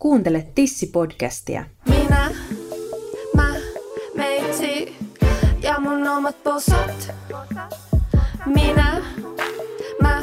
Kuuntele 0.00 0.46
Tissi-podcastia. 0.54 1.64
Minä, 1.88 2.30
mä, 3.36 3.54
meitsi 4.16 4.96
ja 5.62 5.80
mun 5.80 6.08
omat 6.08 6.42
posat. 6.44 7.14
Minä, 8.46 9.02
mä, 10.02 10.22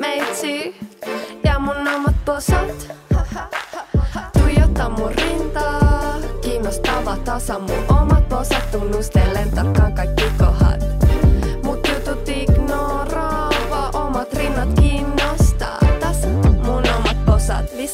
meitsi 0.00 0.76
ja 1.44 1.58
mun 1.58 1.88
omat 1.94 2.14
posat. 2.24 2.92
Tuijota 4.32 4.88
mun 4.88 5.12
rintaa, 5.14 6.16
kiinnostava 6.40 7.16
tasa 7.16 7.58
mun 7.58 7.84
omat 8.00 8.28
posat. 8.28 8.70
Tunnustelen 8.70 9.50
tarkkaan 9.50 9.92
kaikki 9.92 10.24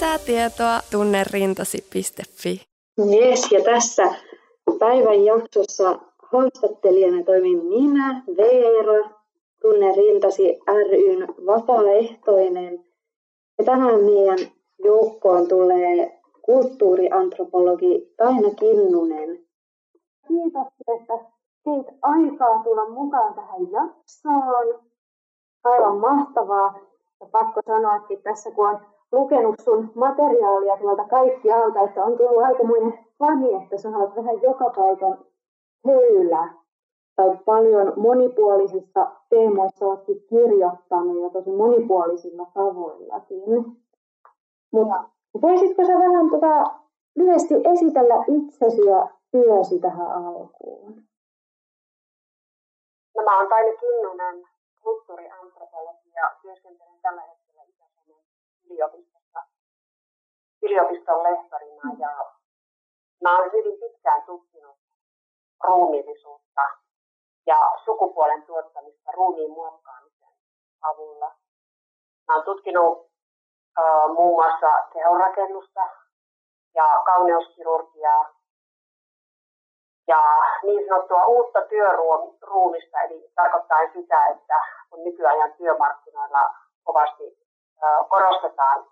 Lisää 0.01 0.19
tietoa 0.19 0.81
tunnerintasi.fi. 0.91 2.61
Yes, 2.99 3.53
ja 3.53 3.65
tässä 3.65 4.15
päivän 4.79 5.25
jaksossa 5.25 5.99
haastattelijana 6.33 7.25
toimin 7.25 7.65
minä, 7.67 8.23
Veera, 8.37 9.11
Tunne 9.63 9.93
Rintasi 9.97 10.61
ryn 10.91 11.29
vapaaehtoinen. 11.47 12.85
Ja 13.59 13.65
tänään 13.65 14.01
meidän 14.05 14.39
joukkoon 14.85 15.49
tulee 15.49 16.21
kulttuuriantropologi 16.43 18.15
Taina 18.17 18.51
Kinnunen. 18.59 19.47
Kiitos, 20.29 20.67
että 20.97 21.15
teit 21.65 21.87
aikaa 22.03 22.63
tulla 22.65 22.89
mukaan 22.89 23.35
tähän 23.35 23.71
jaksoon. 23.71 24.81
Aivan 25.65 25.97
mahtavaa. 25.97 26.79
Ja 27.21 27.27
pakko 27.33 27.61
sanoakin 27.67 28.23
tässä, 28.23 28.51
kun 28.51 28.69
on 28.69 28.81
lukenut 29.13 29.55
sun 29.61 29.93
materiaalia 29.95 30.77
tuolta 30.77 31.05
kaikkialta, 31.05 31.81
että 31.81 32.05
on 32.05 32.17
tullut 32.17 32.45
aikamoinen 32.45 32.99
fani, 33.19 33.55
että 33.63 33.79
sä 33.79 33.89
oot 33.89 34.17
vähän 34.17 34.43
joka 34.43 34.71
paikan 34.77 35.19
höylä. 35.87 36.55
Tai 37.17 37.37
paljon 37.45 37.93
monipuolisissa 37.97 39.11
teemoissa 39.29 39.87
oletkin 39.87 40.25
kirjoittanut 40.29 41.23
ja 41.23 41.31
tosi 41.31 41.53
monipuolisilla 41.53 42.47
tavoillakin. 42.55 43.43
Mutta 44.73 45.05
voisitko 45.43 45.85
sä 45.85 45.99
vähän 45.99 46.31
tota, 46.31 46.81
lyhyesti 47.17 47.55
esitellä 47.55 48.25
itsesi 48.29 48.83
ja 48.85 49.09
työsi 49.31 49.79
tähän 49.79 50.11
alkuun? 50.11 51.03
No, 53.17 53.23
mä 53.23 53.39
oon 53.39 53.49
Taini 53.49 53.77
Kinnunen, 53.77 54.49
kulttuuriantropologi 54.83 56.11
ja 56.15 56.31
työskentelen 56.43 57.01
tällä 57.03 57.21
hetkellä 57.21 57.40
yliopistossa 58.71 59.41
yliopiston 60.63 61.23
lehtorina 61.23 61.83
ja 61.99 62.33
mä 63.23 63.39
oon 63.39 63.53
hyvin 63.53 63.81
pitkään 63.81 64.23
tutkinut 64.23 64.79
ruumiillisuutta 65.65 66.63
ja 67.47 67.73
sukupuolen 67.85 68.43
tuottamista 68.43 69.13
ruumiin 69.13 69.51
muokkaamisen 69.51 70.29
avulla. 70.83 71.35
Mä 72.29 72.35
oon 72.35 72.45
tutkinut 72.45 73.11
äh, 73.79 74.15
muun 74.15 74.45
muassa 74.45 74.89
kehonrakennusta 74.93 75.89
ja 76.75 77.03
kauneuskirurgiaa 77.07 78.35
ja 80.09 80.23
niin 80.63 80.89
sanottua 80.89 81.27
uutta 81.27 81.61
työruumista, 81.63 83.01
eli 83.01 83.31
tarkoittaa 83.35 83.93
sitä, 83.93 84.27
että 84.27 84.61
kun 84.91 85.05
nykyajan 85.05 85.53
työmarkkinoilla 85.53 86.55
kovasti 86.85 87.40
korostetaan 88.09 88.87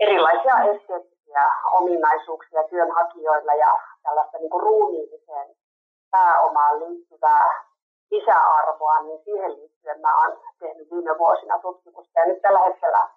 erilaisia 0.00 0.58
esteettisiä 0.58 1.50
ominaisuuksia 1.72 2.62
työnhakijoilla 2.62 3.54
ja 3.54 3.78
tällaista 4.02 4.38
niin 4.38 4.50
kuin 4.50 4.62
ruumiilliseen 4.62 5.56
pääomaan 6.10 6.80
liittyvää 6.80 7.70
lisäarvoa, 8.10 9.02
niin 9.02 9.20
siihen 9.24 9.52
liittyen 9.54 10.00
mä 10.00 10.16
olen 10.16 10.38
tehnyt 10.58 10.90
viime 10.90 11.18
vuosina 11.18 11.58
tutkimusta. 11.58 12.20
Ja 12.20 12.26
nyt 12.26 12.42
tällä 12.42 12.58
hetkellä 12.58 13.08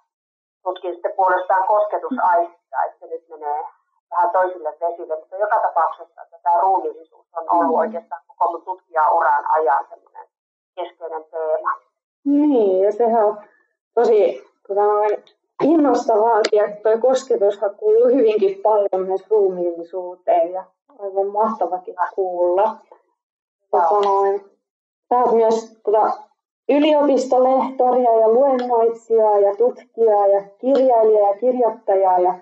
tutkin 0.63 0.94
sitten 0.94 1.13
puolestaan 1.16 1.67
kosketusaistia, 1.67 2.84
että 2.85 3.00
se 3.00 3.07
nyt 3.07 3.29
menee 3.29 3.63
vähän 4.12 4.29
toisille 4.29 4.78
vesille, 4.79 5.16
mutta 5.19 5.38
joka 5.38 5.59
tapauksessa 5.59 6.22
että 6.22 6.40
tämä 6.44 6.62
ruumiillisuus 6.62 7.28
on 7.34 7.46
ollut 7.50 7.78
oikeastaan 7.78 8.22
koko 8.28 8.51
mun 8.51 8.66
tutkijauran 8.66 9.46
ajan 9.50 9.85
semmoinen 9.90 10.28
keskeinen 10.75 11.23
teema. 11.23 11.72
Niin, 12.25 12.84
ja 12.84 12.91
sehän 12.91 13.25
on 13.25 13.44
tosi 13.95 14.43
tota, 14.67 14.81
innostavaa, 15.63 16.39
että 16.39 16.81
tuo 16.83 16.97
kosketushan 17.01 17.75
kuuluu 17.75 18.07
hyvinkin 18.07 18.61
paljon 18.63 19.07
myös 19.07 19.21
ruumiillisuuteen 19.29 20.53
ja 20.53 20.63
aivan 20.99 21.27
mahtavakin 21.27 21.95
kuulla. 22.15 22.77
Tota, 23.71 24.01
noin, 24.01 24.41
sä 25.09 25.15
oot 25.15 25.35
myös 25.35 25.79
tota, 25.83 26.11
yliopistolehtoria 26.69 28.19
ja 28.19 28.29
luennoitsija 28.29 29.39
ja 29.39 29.55
tutkija 29.55 30.27
ja 30.27 30.43
kirjailija 30.57 31.27
ja 31.27 31.37
kirjoittaja 31.37 32.19
ja 32.19 32.33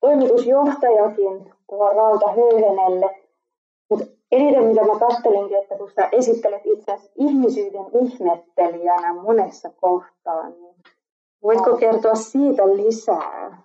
toimitusjohtajakin 0.00 1.52
tuolla 1.70 1.90
Rauta 1.90 2.28
Höyhenelle. 2.28 3.16
Mutta 3.90 4.06
eniten 4.32 4.64
mitä 4.64 4.84
mä 4.84 4.98
kattelinkin, 4.98 5.58
että 5.58 5.76
kun 5.76 5.90
sä 5.90 6.08
esittelet 6.12 6.62
itse 6.64 6.92
asiassa 6.92 7.12
ihmisyyden 7.16 7.86
ihmettelijänä 8.02 9.14
monessa 9.14 9.70
kohtaa, 9.80 10.48
niin 10.48 10.74
voitko 11.42 11.76
kertoa 11.76 12.14
siitä 12.14 12.62
lisää? 12.62 13.62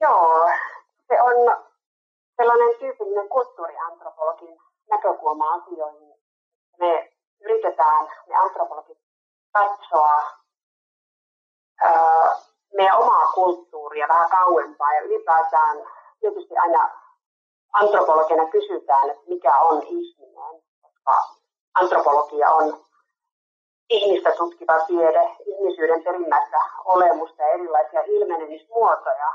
Joo, 0.00 0.48
se 1.08 1.22
on 1.22 1.66
sellainen 2.36 2.78
tyypillinen 2.78 3.28
kulttuuriantropologin 3.28 4.58
näkökulma 4.90 5.54
asioihin. 5.54 6.14
Me 6.78 7.12
yritetään, 7.40 8.06
me 8.26 8.34
antropologit, 8.34 8.98
katsoa 9.52 10.22
ää, 11.82 12.38
meidän 12.74 12.98
omaa 12.98 13.32
kulttuuria 13.32 14.08
vähän 14.08 14.30
kauempaa 14.30 14.94
ja 14.94 15.00
ylipäätään 15.00 15.76
tietysti 16.20 16.56
aina 16.56 16.90
antropologina 17.72 18.46
kysytään, 18.50 19.10
että 19.10 19.22
mikä 19.28 19.58
on 19.60 19.82
ihminen, 19.82 20.62
koska 20.82 21.28
antropologia 21.74 22.50
on 22.50 22.87
ihmistä 23.90 24.30
tutkiva 24.36 24.78
tiede, 24.86 25.36
ihmisyyden 25.46 26.02
perimmäistä 26.04 26.56
olemusta 26.84 27.42
ja 27.42 27.48
erilaisia 27.48 28.00
ilmenemismuotoja 28.02 29.32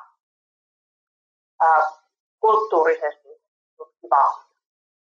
ää, 1.62 1.92
kulttuurisesti 2.40 3.42
tutkiva 3.78 4.44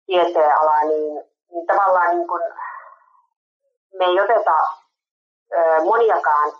tieteenala, 0.06 0.80
niin, 0.80 1.24
niin 1.50 1.66
tavallaan 1.66 2.16
niin 2.16 2.28
kun 2.28 2.40
me 3.98 4.04
ei 4.04 4.20
oteta 4.20 4.52
ää, 4.52 5.80
moniakaan 5.84 6.52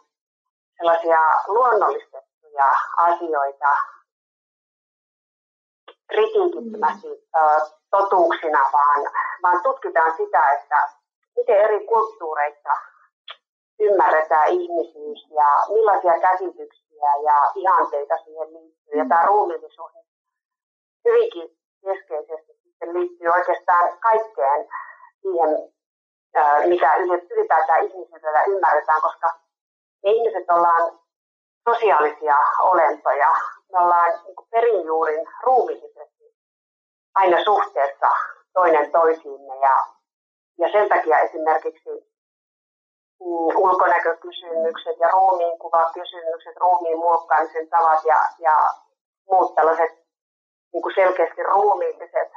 sellaisia 0.76 1.18
luonnollistettuja 1.46 2.70
asioita 2.96 3.76
kritiikittömästi 6.08 7.08
totuuksina, 7.90 8.70
vaan, 8.72 9.12
vaan 9.42 9.62
tutkitaan 9.62 10.16
sitä, 10.16 10.52
että 10.52 10.88
miten 11.36 11.60
eri 11.60 11.86
kulttuureissa 11.86 12.72
ymmärretään 13.80 14.48
ihmisyys 14.48 15.26
ja 15.30 15.48
millaisia 15.74 16.20
käsityksiä 16.20 17.10
ja 17.24 17.52
ihanteita 17.54 18.16
siihen 18.24 18.54
liittyy. 18.54 18.98
Ja 18.98 19.04
tämä 19.08 19.26
ruumiillisuus 19.26 19.92
hyvinkin 21.04 21.56
keskeisesti 21.84 22.52
sitten 22.62 22.94
liittyy 22.94 23.28
oikeastaan 23.28 23.98
kaikkeen 23.98 24.68
siihen, 25.22 25.50
mitä 26.68 26.96
ylipäätään 27.30 27.84
ihmisyydellä 27.84 28.42
ymmärretään, 28.46 29.02
koska 29.02 29.26
me 30.02 30.10
ihmiset 30.10 30.50
ollaan 30.50 30.98
sosiaalisia 31.68 32.36
olentoja. 32.60 33.30
Me 33.72 33.78
ollaan 33.78 34.10
niin 34.24 34.36
perinjuurin 34.50 35.28
ruumiillisesti 35.42 36.34
aina 37.14 37.44
suhteessa 37.44 38.10
toinen 38.52 38.92
toisiimme 38.92 39.56
ja, 39.56 39.86
ja 40.58 40.68
sen 40.72 40.88
takia 40.88 41.18
esimerkiksi 41.18 41.90
mm, 43.20 43.56
ulkonäkökysymykset 43.56 44.96
ja 44.98 45.08
ruumiinkuvakysymykset, 45.08 46.56
ruumiin 46.56 46.98
muokkaamisen 46.98 47.68
tavat 47.68 48.04
ja, 48.04 48.20
ja 48.38 48.70
muut 49.30 49.54
tällaiset 49.54 49.90
niin 50.72 50.82
kuin 50.82 50.94
selkeästi 50.94 51.42
ruumiilliset 51.42 52.32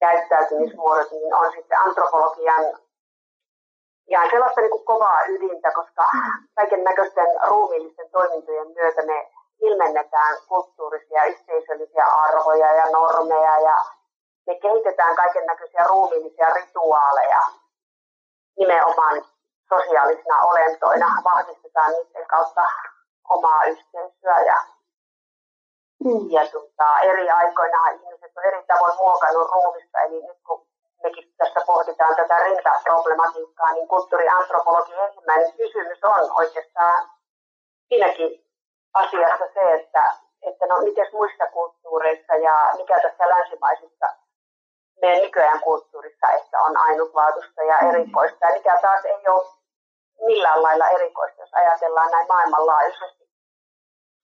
käyttäytymismuodot, 0.00 1.10
niin 1.10 1.34
on 1.34 1.52
sitten 1.52 1.78
antropologian 1.78 2.64
ja 4.10 4.30
sellaista 4.30 4.60
niin 4.60 4.70
kuin 4.70 4.84
kovaa 4.84 5.24
ydintä, 5.28 5.70
koska 5.70 6.04
kaiken 6.54 6.84
näköisten 6.84 7.26
ruumiillisten 7.48 8.10
toimintojen 8.10 8.68
myötä 8.74 9.02
me 9.06 9.30
ilmennetään 9.60 10.36
kulttuurisia, 10.48 11.24
yhteisöllisiä 11.24 12.04
arvoja 12.04 12.74
ja 12.74 12.86
normeja 12.92 13.60
ja 13.60 13.76
me 14.48 14.54
kehitetään 14.54 15.16
kaiken 15.16 15.46
näköisiä 15.46 15.84
ruumiillisia 15.88 16.54
rituaaleja 16.54 17.40
nimenomaan 18.58 19.24
sosiaalisina 19.68 20.42
olentoina, 20.42 21.06
vahvistetaan 21.24 21.92
niiden 21.92 22.26
kautta 22.26 22.64
omaa 23.28 23.64
yhteisöä 23.64 24.40
ja, 24.46 24.58
mm. 26.04 26.30
ja 26.30 26.46
tota, 26.52 27.00
eri 27.00 27.30
aikoina 27.30 27.88
ihmiset 27.88 28.32
on 28.36 28.44
eri 28.44 28.64
tavoin 28.66 28.96
muokannut 28.96 29.50
ruumista, 29.54 30.00
eli 30.00 30.22
nyt 30.22 30.38
kun 30.46 30.66
mekin 31.02 31.34
tässä 31.38 31.60
pohditaan 31.66 32.16
tätä 32.16 32.38
rintaproblematiikkaa, 32.38 33.72
niin 33.72 33.88
kulttuuriantropologin 33.88 34.98
ensimmäinen 34.98 35.52
kysymys 35.52 36.04
on 36.04 36.32
oikeastaan 36.38 37.10
siinäkin 37.88 38.44
asiassa 38.94 39.44
se, 39.54 39.72
että, 39.74 40.14
että 40.42 40.66
no 40.66 40.80
miten 40.80 41.06
muissa 41.12 41.46
kulttuureissa 41.46 42.34
ja 42.34 42.72
mikä 42.76 43.00
tässä 43.00 43.28
länsimaisissa 43.28 44.06
meidän 45.02 45.22
nykyajan 45.22 45.60
kulttuurissa, 45.60 46.30
että 46.30 46.60
on 46.60 46.76
ainutlaatuista 46.76 47.62
ja 47.62 47.78
erikoista 47.78 48.46
ja 48.46 48.54
mikä 48.54 48.78
taas 48.82 49.04
ei 49.04 49.28
ole 49.28 49.48
millään 50.26 50.62
lailla 50.62 50.88
erikoista, 50.88 51.40
jos 51.40 51.54
ajatellaan 51.54 52.10
näin 52.10 52.26
maailmanlaajuisesti 52.28 53.28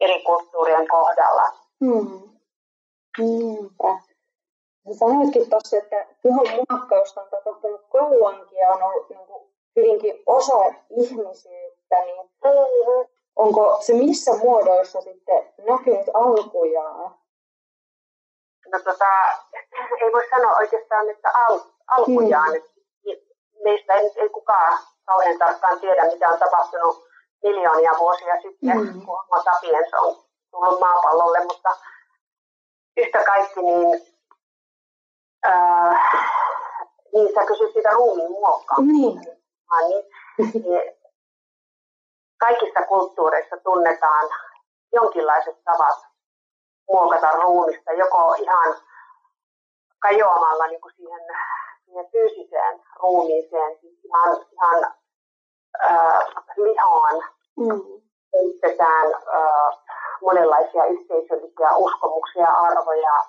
eri 0.00 0.22
kulttuurien 0.22 0.88
kohdalla. 0.88 1.52
Hmm. 1.84 2.22
Niinpä. 3.18 3.98
Sanoitkin 4.98 5.50
tuossa, 5.50 5.76
että 5.76 6.06
kehon 6.22 6.46
muokkausta 6.70 7.20
on 7.22 7.28
tapahtunut 7.30 7.80
kauankin 7.92 8.58
ja 8.58 8.68
on 8.68 8.82
ollut 8.82 9.10
niin 9.10 9.26
kuin, 9.26 9.54
hyvinkin 9.76 10.22
osa 10.26 10.64
ihmisyyttä, 10.90 12.04
niin 12.04 12.30
mm-hmm. 12.44 13.08
onko 13.36 13.78
se 13.80 13.92
missä 13.94 14.32
muodoissa 14.36 15.00
sitten 15.00 15.52
näkynyt 15.58 16.06
alkujaan? 16.14 17.14
No 18.72 18.78
tota, 18.84 19.06
ei 20.00 20.12
voi 20.12 20.28
sanoa 20.30 20.56
oikeastaan, 20.56 21.10
että 21.10 21.30
al, 21.34 21.60
alkujaan. 21.86 22.52
Mm. 22.52 22.74
Meistä 23.64 23.94
ei, 23.94 24.10
ei 24.16 24.28
kukaan 24.28 24.78
kauhean 25.04 25.38
tarkkaan 25.38 25.80
tiedä, 25.80 26.04
mitä 26.04 26.28
on 26.28 26.38
tapahtunut 26.38 27.08
miljoonia 27.42 27.92
vuosia 27.98 28.34
sitten, 28.42 28.76
mm. 28.78 28.92
kun 28.92 29.06
Homo 29.06 29.42
sapiens 29.44 29.94
on 29.94 30.24
tullut 30.50 30.80
maapallolle, 30.80 31.44
mutta 31.44 31.76
yhtä 32.96 33.24
kaikki, 33.24 33.62
niin, 33.62 34.00
äh, 35.46 36.12
niin 37.14 37.34
sä 37.34 37.46
kysyt 37.46 37.72
siitä 37.72 37.90
ruumiin 37.90 38.30
muokkaamisesta. 38.30 39.30
Mm. 39.30 39.88
Niin, 39.88 40.04
niin, 40.38 40.92
kaikissa 42.40 42.80
kulttuureissa 42.88 43.56
tunnetaan 43.56 44.28
jonkinlaiset 44.92 45.64
tavat 45.64 45.98
muokata 46.88 47.30
ruumista, 47.30 47.92
joko 47.92 48.34
ihan 48.38 48.76
kajoamalla 49.98 50.66
niin 50.66 50.80
kuin 50.80 50.94
siihen, 50.96 51.20
siihen 51.84 52.10
fyysiseen 52.10 52.80
ruumiiseen, 53.02 53.78
siis 53.80 54.04
ihan, 54.04 54.36
ihan 54.52 54.94
äh, 55.84 56.24
lihaan, 56.56 57.14
mm. 57.56 57.70
äh, 58.80 59.78
monenlaisia 60.22 60.84
yhteisöllisiä 60.84 61.76
uskomuksia, 61.76 62.46
arvoja. 62.46 63.24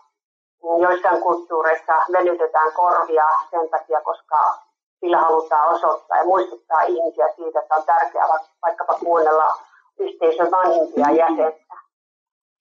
Joissain 0.81 1.21
kulttuureissa 1.21 1.93
venytetään 2.11 2.71
korvia 2.73 3.29
sen 3.51 3.69
takia, 3.69 4.01
koska 4.01 4.57
sillä 4.99 5.17
halutaan 5.17 5.75
osoittaa 5.75 6.17
ja 6.17 6.25
muistuttaa 6.25 6.81
ihmisiä 6.81 7.27
siitä, 7.35 7.59
että 7.59 7.75
on 7.75 7.83
tärkeää 7.85 8.27
vaikkapa 8.61 8.93
kuunnella 8.93 9.57
yhteisön 9.99 10.51
vanhimpia 10.51 11.11
jäsentä. 11.11 11.84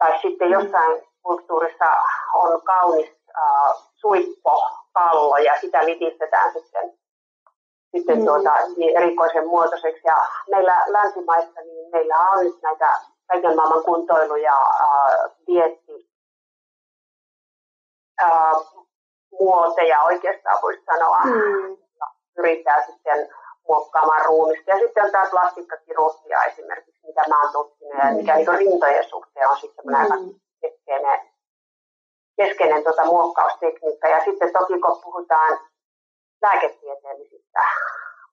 Tai 0.05 0.19
sitten 0.23 0.51
jossain 0.51 1.03
kulttuurissa 1.23 1.85
on 2.35 2.63
kaunis 2.63 3.11
äh, 3.39 3.75
suippopallo 3.95 5.37
ja 5.37 5.61
sitä 5.61 5.85
litistetään 5.85 6.53
sitten, 6.53 6.93
sitten 7.97 8.19
mm. 8.19 8.25
tuota, 8.25 8.55
niin 8.77 8.97
erikoisen 8.97 9.47
muotoiseksi. 9.47 10.03
Ja 10.05 10.17
meillä 10.51 10.85
länsimaissa 10.87 11.61
niin 11.61 11.91
meillä 11.93 12.31
on 12.31 12.45
nyt 12.45 12.63
näitä 12.63 13.01
kaiken 13.27 13.57
maailman 13.57 13.85
kuntoilu- 13.85 14.37
ja 14.37 14.57
äh, 14.81 15.31
dietti 15.47 16.11
äh, 18.23 18.53
muoteja 19.41 20.03
oikeastaan 20.03 20.59
voisi 20.63 20.85
sanoa. 20.85 21.21
Mm. 21.25 21.77
Pyritään 22.37 22.83
sitten 22.87 23.29
muokkaamaan 23.69 24.25
ruumista. 24.25 24.71
Ja 24.71 24.79
sitten 24.79 25.05
on 25.05 25.11
tämä 25.11 25.31
plastikkakirurgia 25.31 26.45
esimerkiksi, 26.45 27.07
mitä 27.07 27.23
mä 27.29 27.43
oon 27.43 27.53
tutkinut, 27.53 27.99
ja 27.99 28.13
mikä 28.13 28.37
niin 28.37 28.59
rintojen 28.59 29.05
suhteen 29.05 29.49
on 29.49 29.57
sitten 29.57 29.85
mm. 29.87 30.35
keskeinen, 30.61 31.21
keskeinen 32.37 32.85
tota 32.85 33.05
muokkaustekniikka. 33.05 34.09
Ja 34.09 34.25
sitten 34.25 34.53
toki 34.53 34.81
kun 34.81 35.01
puhutaan 35.03 35.59
lääketieteellisistä 36.43 37.61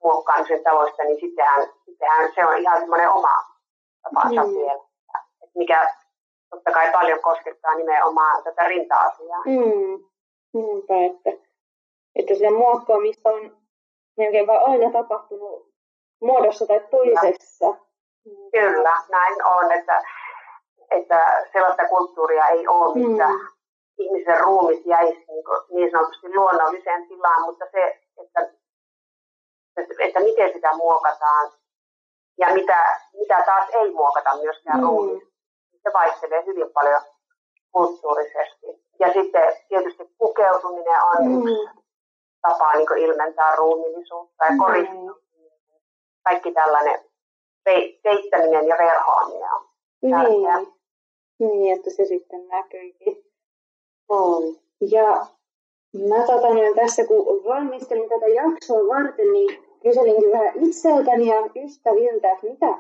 muokkaamisen 0.03 0.63
tavoista, 0.63 1.03
niin 1.03 1.19
sittenhän, 1.19 1.67
sittenhän 1.85 2.31
se 2.35 2.45
on 2.45 2.57
ihan 2.57 2.79
semmoinen 2.79 3.09
oma 3.09 3.45
tapansa 4.03 4.43
mm. 4.43 4.49
vielä, 4.49 4.83
mikä 5.55 5.95
totta 6.49 6.71
kai 6.71 6.91
paljon 6.91 7.19
koskettaa 7.21 7.75
nimenomaan 7.75 8.43
tätä 8.43 8.63
rinta-asiaa. 8.63 9.41
Mm. 9.45 10.03
Niinpä, 10.53 10.93
että, 10.93 11.45
että 12.15 12.33
sitä 12.33 12.51
muokkaamista 12.51 13.29
on 13.29 13.60
melkein 14.17 14.47
vaan 14.47 14.65
aina 14.71 14.91
tapahtunut 14.91 15.71
muodossa 16.21 16.65
tai 16.65 16.79
toisessa. 16.91 17.75
Kyllä, 18.51 18.95
näin 19.09 19.45
on, 19.45 19.71
että, 19.71 20.03
että 20.91 21.47
sellaista 21.53 21.87
kulttuuria 21.87 22.47
ei 22.47 22.67
ole, 22.67 22.95
missä 22.95 23.27
mm. 23.27 23.39
ihmisen 23.97 24.39
ruumis 24.39 24.85
jäisi 24.85 25.25
niin, 25.27 25.43
niin 25.73 25.91
sanotusti 25.91 26.35
luonnolliseen 26.35 27.07
tilaan, 27.07 27.41
mutta 27.41 27.65
se, 27.71 28.01
että, 28.21 28.53
että 29.99 30.19
miten 30.19 30.53
sitä 30.53 30.75
muokataan 30.75 31.51
ja 32.37 32.53
mitä, 32.53 32.99
mitä 33.13 33.43
taas 33.45 33.69
ei 33.69 33.91
muokata 33.91 34.37
myöskään 34.37 34.79
mm. 34.79 34.87
ruumis, 34.87 35.23
se 35.83 35.93
vaihtelee 35.93 36.45
hyvin 36.45 36.71
paljon 36.73 37.01
kulttuurisesti. 37.71 38.67
Ja 38.99 39.13
sitten 39.13 39.53
tietysti 39.69 40.03
pukeutuminen 40.17 41.03
on 41.03 41.25
mm. 41.25 41.47
yksi 41.47 41.80
tapa 42.41 42.73
niin 42.73 42.97
ilmentää 42.97 43.55
ruumiillisuutta 43.55 44.45
ja 44.45 44.51
koristuminen. 44.57 45.05
Mm. 45.05 45.21
Kaikki 46.23 46.51
tällainen 46.51 46.99
peittäminen 48.03 48.67
ja 48.67 48.75
verhoaminen 48.79 49.53
on 49.53 49.65
tärkeää. 50.09 50.57
Niin. 50.59 50.71
niin, 51.39 51.77
että 51.77 51.89
se 51.89 52.05
sitten 52.05 52.47
näkyykin. 52.47 53.25
On. 54.09 54.43
Ja 54.91 55.25
mä 56.09 56.25
tota, 56.25 56.47
tässä 56.75 57.07
kun 57.07 57.43
valmistelin 57.43 58.09
tätä 58.09 58.27
jaksoa 58.27 58.87
varten, 58.87 59.33
niin 59.33 59.63
kyselinkin 59.83 60.31
vähän 60.31 60.53
itseltäni 60.55 61.27
ja 61.27 61.49
ystäviltä, 61.65 62.31
että 62.31 62.47
mitä 62.47 62.77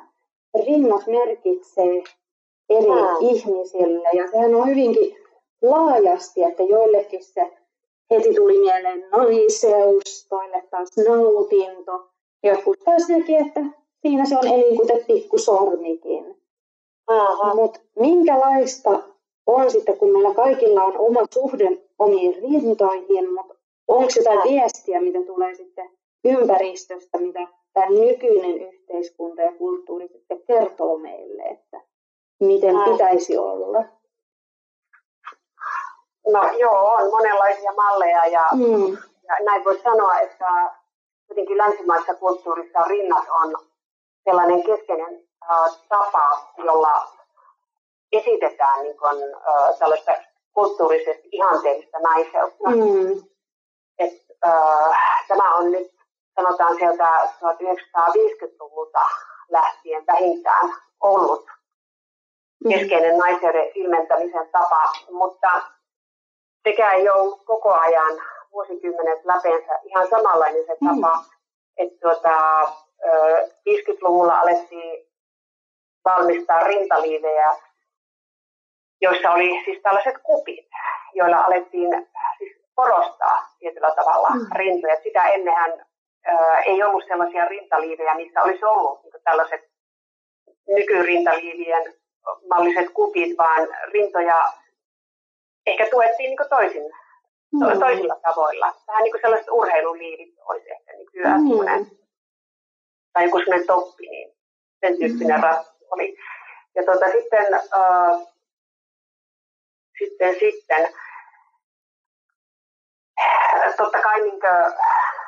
rinnat 0.65 1.07
merkitsee 1.07 2.03
eri 2.69 2.89
mm. 2.89 3.17
ihmisille. 3.19 4.09
Ja 4.13 4.31
sehän 4.31 4.55
on 4.55 4.69
hyvinkin 4.69 5.15
laajasti, 5.61 6.43
että 6.43 6.63
joillekin 6.63 7.23
se 7.23 7.60
heti 8.11 8.33
tuli 8.33 8.59
mieleen 8.59 9.05
naiseus, 9.11 10.25
toille 10.29 10.63
taas 10.71 10.89
nautinto. 11.07 12.07
Jotkut 12.43 12.79
taas 12.85 13.09
näki, 13.09 13.35
että 13.35 13.61
siinä 14.01 14.25
se 14.25 14.37
on 14.37 14.47
eli 14.47 14.77
kuten 14.77 15.05
pikkusormikin. 15.07 16.41
Mutta 17.55 17.79
minkälaista 17.99 18.99
on 19.47 19.71
sitten, 19.71 19.97
kun 19.97 20.11
meillä 20.11 20.33
kaikilla 20.33 20.83
on 20.83 20.97
oma 20.97 21.19
suhde 21.33 21.77
omiin 21.99 22.35
rintoihin, 22.35 23.33
mutta 23.33 23.55
onko 23.87 24.09
jotain 24.15 24.39
viestiä, 24.49 25.01
mitä 25.01 25.19
tulee 25.21 25.55
sitten 25.55 25.89
ympäristöstä, 26.25 27.17
mitä 27.17 27.47
tämä 27.73 27.89
nykyinen 27.89 28.61
yhteiskunta 28.61 29.41
ja 29.41 29.51
kulttuuri 29.51 30.07
sitten 30.07 30.41
kertoo 30.47 30.97
meille, 30.97 31.43
että 31.43 31.81
miten 32.39 32.75
pitäisi 32.91 33.37
olla? 33.37 33.83
No 36.31 36.51
joo, 36.59 36.93
on 36.93 37.09
monenlaisia 37.09 37.71
malleja 37.71 38.25
ja, 38.25 38.47
mm. 38.51 38.97
ja 39.27 39.35
näin 39.45 39.65
voi 39.65 39.79
sanoa, 39.83 40.19
että 40.19 40.71
jotenkin 41.29 41.57
länsimaisessa 41.57 42.13
kulttuurissa 42.13 42.83
rinnat 42.83 43.25
on 43.29 43.55
sellainen 44.23 44.63
keskeinen 44.63 45.27
äh, 45.51 45.71
tapa, 45.89 46.51
jolla 46.57 47.07
esitetään 48.11 48.83
niin 48.83 48.97
kun, 48.97 49.23
äh, 49.33 49.79
tällaista 49.79 50.11
kulttuurisesti 50.53 51.29
ihanteellista 51.31 51.99
naiseutta. 51.99 52.69
Mm. 52.69 53.23
Et, 53.99 54.13
äh, 54.45 55.27
tämä 55.27 55.55
on 55.55 55.71
nyt 55.71 55.91
sanotaan 56.35 56.75
sieltä 56.75 57.29
1950-luvulta 57.39 59.05
lähtien 59.49 60.03
vähintään 60.07 60.73
ollut 60.99 61.45
mm. 62.65 62.69
keskeinen 62.69 63.17
naisen 63.17 63.71
ilmentämisen 63.75 64.49
tapa, 64.51 64.91
mutta 65.11 65.61
sekä 66.63 66.91
ei 66.91 67.09
ole 67.09 67.39
koko 67.45 67.73
ajan 67.73 68.21
vuosikymmenet 68.51 69.25
läpeensä 69.25 69.79
ihan 69.83 70.07
samanlainen 70.09 70.65
se 70.65 70.77
tapa, 70.85 71.15
mm. 71.15 71.23
että 71.77 71.99
tuota, 72.01 72.61
50-luvulla 73.69 74.39
alettiin 74.39 75.07
valmistaa 76.05 76.59
rintaliivejä, 76.59 77.51
joissa 79.01 79.31
oli 79.31 79.61
siis 79.65 79.81
tällaiset 79.81 80.15
kupit, 80.23 80.67
joilla 81.13 81.37
alettiin 81.37 82.07
siis 82.37 82.57
korostaa 82.75 83.47
tietyllä 83.59 83.91
tavalla 83.95 84.29
mm. 84.29 84.45
rintoja. 84.55 84.95
Sitä 85.03 85.27
ennenhän 85.27 85.85
ää, 86.25 86.59
ei 86.59 86.83
ollut 86.83 87.03
sellaisia 87.07 87.45
rintaliivejä, 87.45 88.15
missä 88.15 88.41
olisi 88.41 88.65
ollut 88.65 89.03
niin 89.03 89.13
tällaiset 89.23 89.61
nykyrintaliivien 90.67 91.93
malliset 92.49 92.89
kupit, 92.93 93.37
vaan 93.37 93.67
rintoja 93.91 94.43
ehkä 95.65 95.87
tuettiin 95.91 96.29
niin 96.29 96.49
toisin, 96.49 96.83
mm. 97.53 97.79
toisilla 97.79 98.15
tavoilla. 98.15 98.73
Vähän 98.87 99.03
niin 99.03 99.11
kuin 99.11 99.21
sellaiset 99.21 99.49
urheiluliivit 99.49 100.35
olisi 100.45 100.71
ehkä 100.71 100.93
nykyään 100.97 101.41
mm. 101.41 101.85
tai 103.13 103.23
joku 103.23 103.39
sellainen 103.39 103.67
toppi, 103.67 104.07
niin 104.09 104.37
sen 104.79 104.97
tyyppinen 104.97 105.37
mm. 105.37 105.43
ratkaisu 105.43 105.85
oli. 105.91 106.17
Ja 106.75 106.83
tuota, 106.83 107.05
sitten, 107.11 107.53
äh, 107.53 108.27
sitten, 109.99 110.35
sitten 110.39 110.93
totta 113.77 114.01
kai 114.01 114.21
niin 114.21 114.39
kuin, 114.39 114.51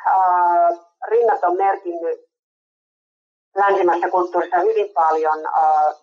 äh, 0.07 0.79
rinnat 1.07 1.43
on 1.43 1.57
merkinnyt 1.57 2.19
länsimässä 3.55 4.09
kulttuurissa 4.09 4.59
hyvin 4.59 4.93
paljon 4.93 5.45
äh, 5.45 5.95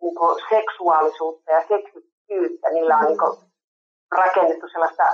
niin 0.00 0.14
seksuaalisuutta 0.48 1.50
ja 1.50 1.64
seksikkyyttä. 2.28 2.70
Niillä 2.70 2.96
on 2.96 3.04
niin 3.04 3.18
kuin, 3.18 3.38
rakennettu 4.10 4.68
sellaista 4.68 5.04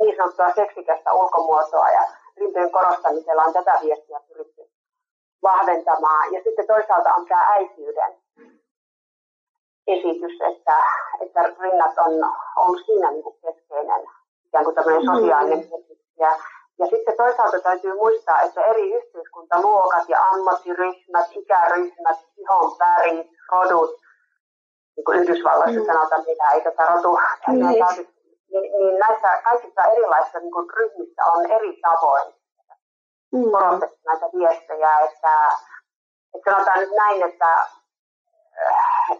niin 0.00 0.16
sanottua 0.16 0.54
seksikästä 0.54 1.12
ulkomuotoa 1.12 1.90
ja 1.90 2.02
rintojen 2.36 2.70
korostamisella 2.70 3.42
on 3.42 3.52
tätä 3.52 3.78
viestiä 3.82 4.20
pyritty 4.28 4.62
vahventamaan. 5.42 6.32
Ja 6.34 6.40
sitten 6.44 6.66
toisaalta 6.66 7.14
on 7.14 7.26
tämä 7.26 7.52
äisyyden 7.52 8.12
esitys, 9.86 10.40
että, 10.50 10.76
että 11.20 11.42
rinnat 11.42 11.98
on 11.98 12.32
ollut 12.56 12.86
siinä 12.86 13.10
niin 13.10 13.22
kuin 13.22 13.36
keskeinen 13.42 14.02
ikään 14.46 14.64
kuin 14.64 14.74
tämmöinen 14.74 15.02
mm. 15.02 15.14
sosiaalinen 15.14 15.58
mm. 15.58 15.96
ja, 16.18 16.38
ja 16.78 16.86
sitten 16.86 17.16
toisaalta 17.16 17.60
täytyy 17.60 17.94
muistaa, 17.94 18.40
että 18.40 18.60
eri 18.60 18.92
yhteiskuntaluokat 18.92 20.08
ja 20.08 20.22
ammattiryhmät, 20.22 21.26
ikäryhmät, 21.30 22.18
ihon 22.36 22.76
värit, 22.78 23.30
rodut, 23.52 24.03
niin 24.96 25.04
kuin 25.04 25.18
Yhdysvalloissa 25.18 25.80
mm. 25.80 25.86
sanotaan, 25.86 26.24
mitä 26.26 26.50
ei 26.50 26.60
tätä 26.60 26.86
rotu, 26.86 27.18
mm. 27.48 27.54
niin, 27.54 27.84
niin 28.78 28.98
näissä 28.98 29.42
kaikissa 29.44 29.84
erilaisissa 29.84 30.38
niin 30.38 30.52
kuin 30.52 30.70
ryhmissä 30.70 31.24
on 31.24 31.50
eri 31.50 31.80
tavoin 31.82 32.34
mm. 33.32 33.50
korostettu 33.50 33.98
näitä 34.06 34.26
viestejä, 34.26 34.98
että, 34.98 35.52
että 36.34 36.50
sanotaan 36.50 36.78
nyt 36.78 36.90
näin, 36.96 37.22
että, 37.22 37.66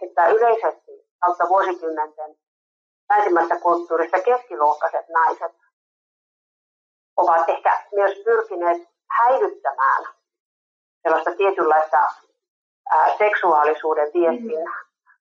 että 0.02 0.26
yleisesti 0.26 1.08
kautta 1.20 1.48
vuosikymmenten 1.48 2.36
länsimäistä 3.10 3.60
kulttuurista 3.60 4.22
keskiluokkaiset 4.22 5.08
naiset 5.08 5.52
ovat 7.16 7.48
ehkä 7.48 7.82
myös 7.94 8.18
pyrkineet 8.24 8.88
häivyttämään 9.10 10.04
sellaista 11.02 11.30
tietynlaista 11.36 11.98
ää, 12.90 13.16
seksuaalisuuden 13.18 14.10
viestin 14.14 14.68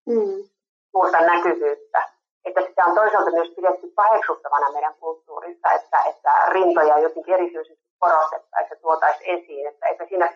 mm. 0.06 0.50
suurta 0.92 1.22
näkyvyyttä. 1.22 2.10
Että 2.46 2.62
sitä 2.62 2.86
on 2.86 2.96
toisaalta 2.96 3.32
myös 3.32 3.50
pidetty 3.56 3.92
paheksuttavana 3.96 4.72
meidän 4.72 4.96
kulttuurissa, 5.00 5.72
että, 5.72 6.02
että 6.10 6.46
rintoja 6.48 7.00
jotenkin 7.00 7.34
erityisesti 7.34 7.84
korostettaisiin 8.00 8.76
ja 8.76 8.82
tuotaisiin 8.82 9.40
esiin. 9.40 9.68
Että, 9.68 9.86
että 9.88 10.06
siinä, 10.10 10.34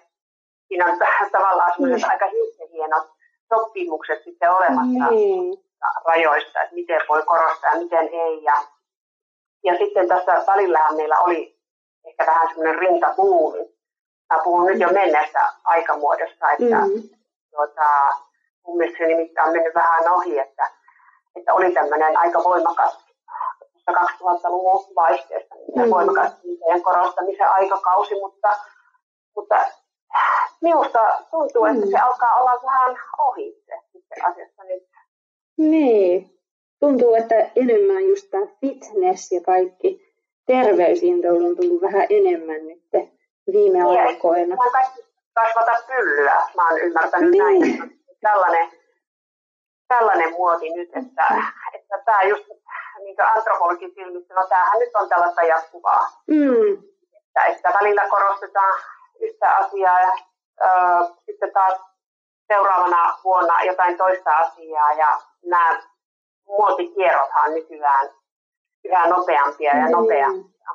siinä 0.67 0.85
on 0.85 0.99
tavallaan 1.31 1.71
mm. 1.79 2.09
aika 2.09 2.25
hienot 2.71 3.07
sopimukset 3.49 4.23
sitten 4.23 4.51
olemassa. 4.51 5.11
Mm 5.11 5.67
rajoista, 6.05 6.61
että 6.61 6.75
miten 6.75 7.01
voi 7.09 7.23
korostaa 7.23 7.73
ja 7.73 7.79
miten 7.79 8.09
ei. 8.11 8.43
Ja, 8.43 8.53
ja 9.63 9.77
sitten 9.77 10.07
tässä 10.07 10.43
välillähän 10.47 10.95
meillä 10.95 11.19
oli 11.19 11.59
ehkä 12.05 12.25
vähän 12.25 12.47
semmoinen 12.47 12.79
rintabuumi. 12.79 13.77
Mä 14.33 14.39
puhun 14.43 14.65
nyt 14.65 14.79
jo 14.79 14.89
menneestä 14.89 15.53
aikamuodosta, 15.63 16.51
että 16.51 16.75
mm. 16.75 17.09
tuota, 17.51 18.17
mun 18.67 18.77
mielestä 18.77 18.97
se 18.97 19.07
nimittäin 19.07 19.47
on 19.47 19.53
mennyt 19.53 19.75
vähän 19.75 20.13
ohi, 20.13 20.39
että, 20.39 20.71
että 21.35 21.53
oli 21.53 21.71
tämmöinen 21.71 22.17
aika 22.17 22.43
voimakas 22.43 23.07
2000-luvun 23.91 24.95
vaihteessa 24.95 25.55
niin 25.55 25.85
mm. 25.85 25.89
voimakas 25.89 26.31
korostamisen 26.83 27.49
aikakausi, 27.49 28.15
mutta, 28.15 28.55
mutta 29.35 29.55
minusta 30.61 30.99
tuntuu, 31.31 31.65
että 31.65 31.85
mm. 31.85 31.91
se 31.91 31.97
alkaa 31.97 32.35
olla 32.35 32.61
vähän 32.63 32.97
ohi 33.17 33.63
se 33.67 34.21
asiassa 34.23 34.63
nyt. 34.63 34.83
Niin. 35.57 36.37
Tuntuu, 36.79 37.15
että 37.15 37.35
enemmän 37.55 38.03
just 38.03 38.31
tämä 38.31 38.45
fitness 38.61 39.31
ja 39.31 39.41
kaikki 39.41 40.13
terveysintoilu 40.45 41.45
on 41.45 41.55
tullut 41.55 41.81
vähän 41.81 42.07
enemmän 42.09 42.67
nyt 42.67 42.83
viime 43.53 43.83
niin, 43.83 44.01
aikoina. 44.01 44.55
Mä 44.55 44.71
kaikki 44.71 45.01
kasvata 45.33 45.71
pyllyä, 45.87 46.41
mä 46.55 46.69
oon 46.69 46.79
ymmärtänyt 46.79 47.31
niin. 47.31 47.43
näin. 47.43 47.96
Tällainen, 48.21 48.71
tällainen 49.87 50.31
muoti 50.31 50.69
nyt, 50.69 50.89
että, 50.95 51.27
että 51.73 51.97
tämä 52.05 52.21
just 52.21 52.43
niin 53.03 53.21
antropologin 53.21 53.93
silmissä, 53.93 54.33
no 54.33 54.47
tämähän 54.47 54.79
nyt 54.79 54.95
on 54.95 55.09
tällaista 55.09 55.43
jatkuvaa. 55.43 56.07
Mm. 56.27 56.73
Että, 57.17 57.43
että 57.45 57.73
välillä 57.73 58.07
korostetaan 58.09 58.73
yhtä 59.19 59.55
asiaa 59.55 59.99
ja 60.01 60.11
ö, 60.61 60.67
sitten 61.25 61.53
taas 61.53 61.81
seuraavana 62.47 63.17
vuonna 63.23 63.63
jotain 63.63 63.97
toista 63.97 64.31
asiaa 64.31 64.93
ja 64.93 65.21
nämä 65.45 65.81
muotikierrothan 66.47 67.53
nykyään 67.53 68.09
yhä 68.85 69.07
nopeampia 69.07 69.77
ja 69.77 69.85
mm. 69.85 69.91
nopeampia. 69.91 70.69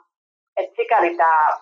Et 0.56 0.70
sikäli 0.76 1.16
tämä 1.16 1.58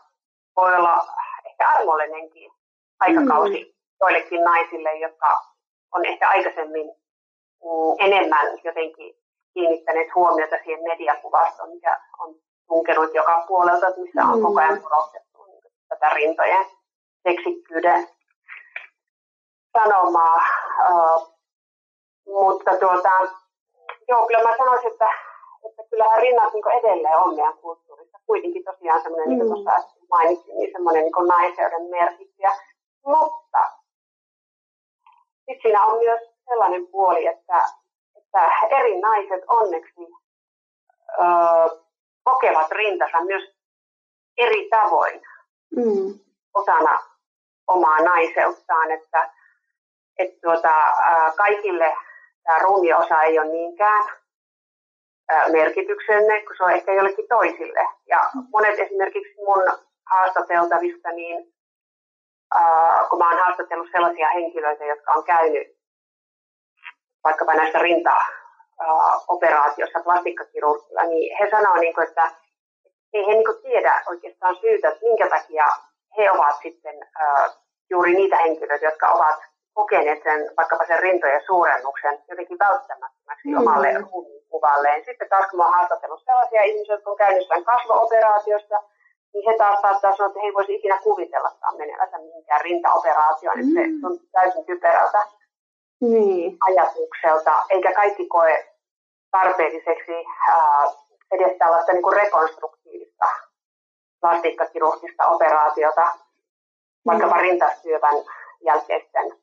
voi 0.57 0.77
olla 0.77 1.07
ehkä 1.47 1.69
armollinenkin 1.69 2.53
aikakausi 3.01 3.65
mm. 3.65 3.73
joillekin 4.01 4.45
naisille, 4.45 4.95
jotka 4.95 5.41
on 5.95 6.05
ehkä 6.05 6.29
aikaisemmin 6.29 6.87
mm, 7.65 7.95
enemmän 7.99 8.47
jotenkin 8.65 9.17
kiinnittäneet 9.55 10.15
huomiota 10.15 10.57
siihen 10.65 10.83
mediakuvastoon, 10.83 11.71
mikä 11.71 12.01
on 12.19 12.35
tunkenut 12.69 13.15
joka 13.15 13.45
puolelta, 13.49 13.87
missä 13.87 14.23
on 14.23 14.39
mm. 14.39 14.45
koko 14.45 14.61
ajan 14.61 14.83
korostettu 14.83 15.31
tätä 15.89 16.09
rintojen 16.09 16.67
seksikkyyden 17.23 18.09
sanomaa. 19.79 20.41
Uh, 20.91 21.35
mutta 22.27 22.71
tuota, 22.81 23.11
joo, 24.09 24.27
kyllä 24.27 24.49
mä 24.49 24.57
sanoisin, 24.57 24.93
että, 24.93 25.09
että 25.69 25.83
kyllähän 25.91 26.23
rinnat 26.23 26.53
niin 26.53 26.79
edelleen 26.79 27.19
on 27.19 27.35
meidän 27.35 27.59
kulttuurissa. 27.59 28.19
Kuitenkin 28.27 28.65
tosiaan 28.65 29.03
semmoinen, 29.03 29.29
mm. 29.29 29.39
niin 29.39 29.49
kuin 29.49 29.65
tuossa 29.65 29.89
mainitsin, 30.11 30.59
niin 30.59 30.73
semmoinen 30.73 31.03
niin 31.03 31.29
naiseuden 31.29 31.83
merkitsijä. 31.83 32.51
Mutta 33.07 33.80
sitten 35.51 35.63
siinä 35.63 35.83
on 35.83 35.99
myös 35.99 36.21
sellainen 36.49 36.87
puoli, 36.87 37.27
että, 37.27 37.63
että 38.17 38.47
eri 38.71 39.01
naiset 39.01 39.45
onneksi 39.49 40.01
ö, 41.19 41.25
kokevat 42.25 42.71
rintansa 42.71 43.25
myös 43.25 43.55
eri 44.39 44.69
tavoin 44.69 45.23
mm. 45.77 46.19
osana 46.55 46.99
omaa 47.67 48.01
naiseuttaan, 48.01 48.91
että, 48.91 49.31
että 50.19 50.39
tuota, 50.43 50.75
kaikille 51.37 51.97
tämä 52.43 52.59
ruumiosa 52.59 53.23
ei 53.23 53.39
ole 53.39 53.49
niinkään 53.49 54.05
merkityksenne, 55.53 56.43
kun 56.43 56.57
se 56.57 56.65
on 56.65 56.71
ehkä 56.71 56.93
jollekin 56.93 57.29
toisille. 57.29 57.89
Ja 58.07 58.31
monet 58.53 58.79
esimerkiksi 58.79 59.35
mun 59.37 59.63
haastateltavista, 60.07 61.11
niin 61.11 61.53
äh, 62.57 63.09
kun 63.11 63.19
mä 63.19 63.31
oon 63.31 63.39
haastatellut 63.39 63.89
sellaisia 63.93 64.29
henkilöitä, 64.29 64.85
jotka 64.85 65.13
on 65.13 65.25
käynyt 65.25 65.81
vaikkapa 67.25 67.55
näissä 67.55 67.79
rintaoperaatioissa 67.79 70.01
plastikkakirurgilla, 70.05 71.03
niin 71.03 71.39
he 71.39 71.49
sanoo, 71.51 71.77
niin 71.77 71.95
kuin, 71.95 72.09
että 72.09 72.31
ei 73.13 73.27
he 73.27 73.33
niin 73.33 73.63
tiedä 73.63 74.03
oikeastaan 74.07 74.57
syytä, 74.61 74.89
että 74.89 75.07
minkä 75.07 75.29
takia 75.29 75.67
he 76.17 76.31
ovat 76.31 76.57
sitten 76.63 76.95
äh, 77.23 77.51
juuri 77.91 78.15
niitä 78.15 78.37
henkilöitä, 78.37 78.85
jotka 78.85 79.09
ovat 79.09 79.41
kokeneet 79.75 80.23
sen, 80.23 80.51
vaikkapa 80.57 80.85
sen 80.87 80.99
rintojen 80.99 81.43
suurennuksen 81.47 82.19
jotenkin 82.29 82.59
välttämättömäksi 82.59 83.49
mm. 83.49 83.59
omalle 83.59 83.99
ruumiinkuvalleen. 83.99 85.05
Sitten 85.05 85.29
taas 85.29 85.51
kun 85.51 85.61
olen 85.61 85.73
haastatellut 85.73 86.23
sellaisia 86.25 86.63
ihmisiä, 86.63 86.95
jotka 86.95 87.11
on 87.11 87.17
käynyt 87.17 87.49
sen 87.49 87.65
kasvo-operaatiossa, 87.65 88.83
niin 89.35 89.51
he 89.51 89.59
taas 89.59 89.81
saattaa 89.81 90.17
sanoa, 90.17 90.27
että 90.27 90.41
he 90.41 90.47
ei 90.47 90.55
voisi 90.55 90.75
ikinä 90.75 91.01
kuvitellakaan 91.03 91.77
menevänsä 91.77 92.19
mihinkään 92.19 92.61
rintaoperaatioon, 92.61 93.57
mm. 93.57 93.63
että 93.63 93.81
se 93.81 93.87
mm. 93.87 94.01
tuntuu 94.01 94.29
täysin 94.33 94.65
typerältä 94.65 95.27
mm. 96.01 96.57
ajatukselta, 96.61 97.63
eikä 97.71 97.93
kaikki 97.93 98.27
koe 98.27 98.67
tarpeelliseksi 99.31 100.13
ää, 100.49 100.87
edes 101.33 101.59
tällaista 101.59 101.93
niin 101.93 102.03
kuin 102.03 102.17
rekonstruktiivista 102.17 103.27
plastikkakirurgista 104.21 105.29
operaatiota, 105.29 106.07
vaikkapa 107.07 107.35
mm. 107.35 107.41
rintasyövän 107.41 108.15
jälkeisten 108.61 109.39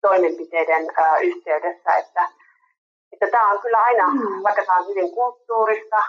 toimenpiteiden 0.00 0.86
ää, 0.96 1.18
yhteydessä, 1.18 1.96
että, 1.96 2.28
että 3.12 3.26
tämä 3.30 3.50
on 3.50 3.60
kyllä 3.60 3.82
aina, 3.82 4.06
mm. 4.06 4.42
vaikka 4.42 4.64
tämä 4.66 4.78
on 4.78 4.86
hyvin 4.86 5.14
kulttuurista 5.14 6.02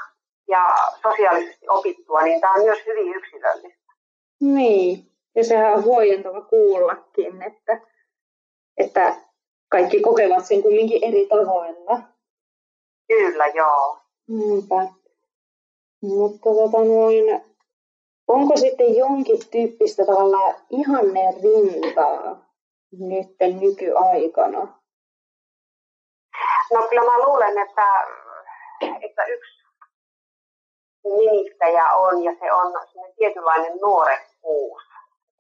ja 0.52 0.76
sosiaalisesti 1.04 1.66
opittua, 1.70 2.22
niin 2.22 2.42
tämä 2.42 2.54
on 2.54 2.64
myös 2.64 2.80
hyvin 2.86 3.16
yksilöllistä. 3.16 3.92
Niin, 4.42 5.12
ja 5.36 5.44
sehän 5.44 5.74
on 5.74 5.84
huojentava 5.84 6.42
kuullakin, 6.42 7.42
että, 7.42 7.82
että 8.78 9.16
kaikki 9.70 10.02
kokevat 10.02 10.46
sen 10.46 10.62
kumminkin 10.62 11.04
eri 11.04 11.28
tavoilla. 11.28 12.02
Kyllä, 13.08 13.48
joo. 13.48 13.98
Niinpä. 14.28 14.76
Mutta 16.02 16.50
tota 16.50 16.78
noin, 16.78 17.42
onko 18.28 18.58
sitten 18.58 18.96
jonkin 18.96 19.40
tyyppistä 19.52 20.06
tavallaan 20.06 20.56
ihanne 20.70 21.22
rintaa 21.44 22.46
nyt 22.92 23.60
nykyaikana? 23.60 24.82
No 26.74 26.88
kyllä 26.90 27.02
mä 27.02 27.26
luulen, 27.26 27.58
että, 27.58 27.88
että 29.02 29.26
yksi 29.26 29.61
nimittäjä 31.04 31.94
on 31.94 32.24
ja 32.24 32.32
se 32.40 32.52
on 32.52 32.74
tietynlainen 33.16 33.78
nuorekkuus. 33.82 34.84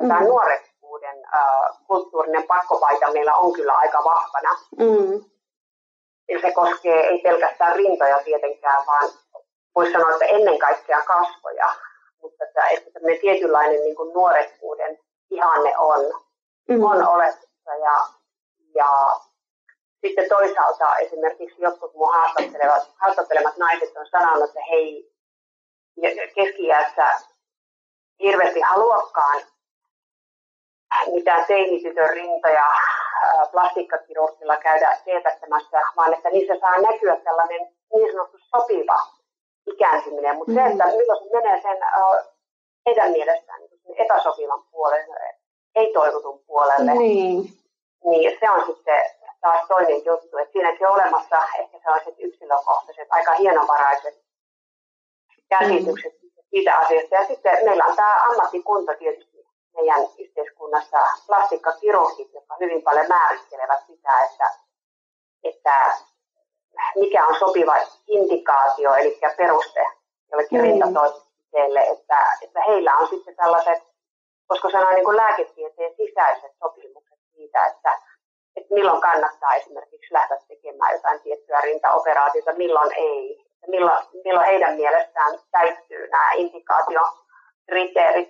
Mm. 0.01 0.07
Tämä 0.07 0.21
nuorekkuuden 0.21 1.25
äh, 1.35 1.77
kulttuurinen 1.87 2.43
pakkopaita 2.43 3.11
meillä 3.11 3.35
on 3.35 3.53
kyllä 3.53 3.73
aika 3.73 4.03
vahvana. 4.03 4.49
Mm. 4.79 5.25
Ja 6.29 6.41
se 6.41 6.51
koskee 6.51 7.07
ei 7.07 7.19
pelkästään 7.19 7.75
rintoja 7.75 8.19
tietenkään, 8.23 8.85
vaan 8.87 9.09
voisi 9.75 9.91
sanoa, 9.91 10.11
että 10.11 10.25
ennen 10.25 10.59
kaikkea 10.59 11.01
kasvoja. 11.01 11.73
Mutta 12.21 12.43
että, 12.43 12.67
että 12.67 12.91
tämmöinen 12.91 13.21
tietynlainen 13.21 13.81
niin 13.81 13.95
kuin 13.95 14.13
nuorekkuuden 14.13 14.99
ihanne 15.31 15.77
on, 15.77 15.99
mm. 16.69 16.83
on 16.83 17.07
olemassa. 17.07 17.75
Ja, 17.79 18.07
ja 18.75 19.19
sitten 20.01 20.29
toisaalta 20.29 20.97
esimerkiksi 20.97 21.61
jotkut 21.61 21.93
mun 21.93 22.13
haastattelevat, 22.13 22.91
haastattelemat 22.95 23.57
naiset 23.57 23.97
on 23.97 24.07
sanonut, 24.11 24.43
että 24.43 24.59
hei, 24.69 25.10
keski 26.35 26.67
hirveästi 28.19 28.61
haluakaan 28.61 29.41
mitään 31.13 31.45
teinitytön 31.47 32.09
rintoja 32.09 32.65
plastikkakirurgilla 33.51 34.57
käydä 34.57 34.97
teetättämässä, 35.05 35.81
vaan 35.95 36.13
että 36.13 36.29
niissä 36.29 36.59
saa 36.59 36.81
näkyä 36.81 37.15
tällainen 37.15 37.67
niin 37.93 38.11
sanottu 38.11 38.37
sopiva 38.37 38.99
ikääntyminen. 39.67 40.35
Mutta 40.35 40.51
mm-hmm. 40.51 40.67
se, 40.67 40.71
että 40.71 40.97
milloin 40.97 41.31
menee 41.31 41.61
sen 41.61 41.77
heidän 42.85 43.11
mielestään 43.11 43.61
niin 43.61 44.05
epäsopivan 44.05 44.63
puolelle, 44.71 45.35
ei 45.75 45.93
toivotun 45.93 46.39
puolelle, 46.47 46.93
niin. 46.93 47.53
niin 48.03 48.37
se 48.39 48.49
on 48.49 48.65
sitten 48.65 49.03
taas 49.41 49.67
toinen 49.67 50.05
juttu. 50.05 50.37
Että 50.37 50.51
siinäkin 50.51 50.87
on 50.87 50.93
olemassa 50.93 51.37
ehkä 51.59 51.79
sellaiset 51.83 52.15
yksilökohtaiset, 52.19 53.07
aika 53.11 53.33
hienovaraiset 53.33 54.30
käsitykset 55.59 56.13
mm. 56.23 56.29
siitä 56.49 56.77
asiasta. 56.77 57.15
Ja 57.15 57.27
sitten 57.27 57.65
meillä 57.65 57.85
on 57.85 57.95
tämä 57.95 58.23
ammattikunta 58.23 58.93
tietysti 58.99 59.45
meidän 59.75 60.01
yhteiskunnassa, 60.19 60.97
plastikkakirurgit, 61.27 62.33
jotka 62.33 62.55
hyvin 62.59 62.81
paljon 62.81 63.07
määrittelevät 63.07 63.79
sitä, 63.87 64.19
että, 64.23 64.49
että 65.43 65.97
mikä 66.95 67.27
on 67.27 67.35
sopiva 67.39 67.75
indikaatio, 68.07 68.93
eli 68.95 69.19
peruste 69.37 69.85
jollekin 70.31 70.57
mm. 70.57 70.63
rintatoimenpiteelle, 70.63 71.81
että, 71.81 72.37
että 72.41 72.59
heillä 72.67 72.97
on 72.97 73.07
sitten 73.07 73.35
tällaiset, 73.35 73.83
koska 74.47 74.69
sanoa 74.69 74.91
niin 74.91 75.05
kuin 75.05 75.17
lääketieteen 75.17 75.93
sisäiset 75.95 76.51
sopimukset 76.59 77.19
siitä, 77.35 77.65
että, 77.65 78.01
että 78.55 78.73
milloin 78.73 79.01
kannattaa 79.01 79.55
esimerkiksi 79.55 80.13
lähteä 80.13 80.37
tekemään 80.47 80.93
jotain 80.93 81.19
tiettyä 81.21 81.61
rintaoperaatiota, 81.61 82.53
milloin 82.53 82.91
ei, 82.95 83.40
milloin, 83.67 84.05
milloin 84.23 84.45
heidän 84.45 84.75
mielestään 84.75 85.39
täyttyy 85.51 86.07
nämä 86.07 86.31
indikaatiokriteerit. 86.31 88.29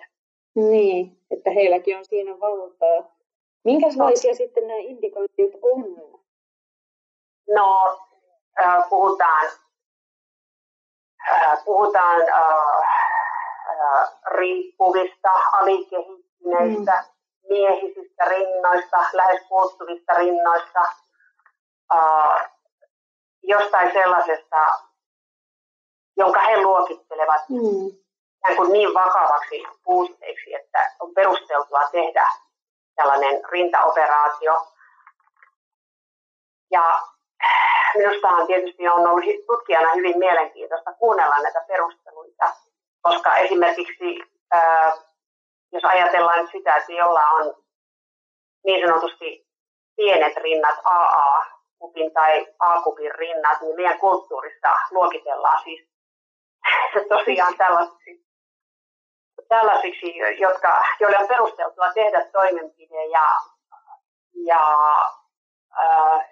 Niin, 0.56 1.18
että 1.32 1.50
heilläkin 1.50 1.98
on 1.98 2.06
siinä 2.06 2.40
valtaa. 2.40 3.12
Minkälaisia 3.64 4.32
no. 4.32 4.36
sitten 4.36 4.68
nämä 4.68 4.80
indikaatiot 4.80 5.52
on? 5.62 5.84
No, 7.56 8.00
äh, 8.64 8.90
puhutaan, 8.90 9.46
äh, 11.32 11.66
puhutaan 11.66 12.22
äh, 12.22 12.92
riippuvista, 14.26 15.30
alikehittyneistä, 15.52 17.04
mm. 17.04 17.48
miehisistä 17.50 18.26
rinnoista, 18.26 18.98
lähes 19.14 19.42
puuttuvista 19.50 20.14
rinnoista, 20.14 20.82
äh, 21.94 22.52
jostain 23.44 23.94
sellaisesta 23.94 24.91
jonka 26.22 26.40
he 26.40 26.62
luokittelevat 26.62 27.42
mm. 27.50 28.56
kuin 28.56 28.72
niin 28.74 28.94
vakavaksi 28.94 29.64
puutteiksi, 29.84 30.56
että 30.56 30.92
on 31.00 31.14
perusteltua 31.14 31.90
tehdä 31.92 32.26
tällainen 32.96 33.42
rintaoperaatio. 33.50 34.68
Ja 36.72 37.02
minusta 37.98 38.46
tietysti 38.48 38.88
on 38.88 39.08
ollut 39.08 39.26
tutkijana 39.48 39.94
hyvin 39.94 40.20
mielenkiintoista 40.20 40.94
kuunnella 40.94 41.42
näitä 41.42 41.62
perusteluita, 41.68 42.54
koska 43.02 43.38
esimerkiksi 43.38 44.20
jos 45.72 45.86
ajatellaan 45.86 46.48
sitä, 46.52 46.76
että 46.76 46.92
jolla 46.92 47.28
on 47.30 47.56
niin 48.66 48.88
sanotusti 48.88 49.48
pienet 49.96 50.38
rinnat 50.38 50.76
AA-kupin 50.84 52.14
tai 52.14 52.48
A-kupin 52.60 53.16
rinnat, 53.16 53.62
niin 53.62 53.76
meidän 53.76 54.00
kulttuurissa 54.00 54.70
luokitellaan 54.92 55.64
siis 55.64 55.91
tosiaan 57.18 57.58
tällaisiksi, 57.58 58.26
tällaisiksi 59.48 60.18
jotka, 60.40 60.84
joille 61.00 61.18
on 61.18 61.28
perusteltua 61.28 61.94
tehdä 61.94 62.26
toimenpide 62.32 63.06
ja, 63.06 63.28
ja 64.46 64.64
äh, 65.80 66.30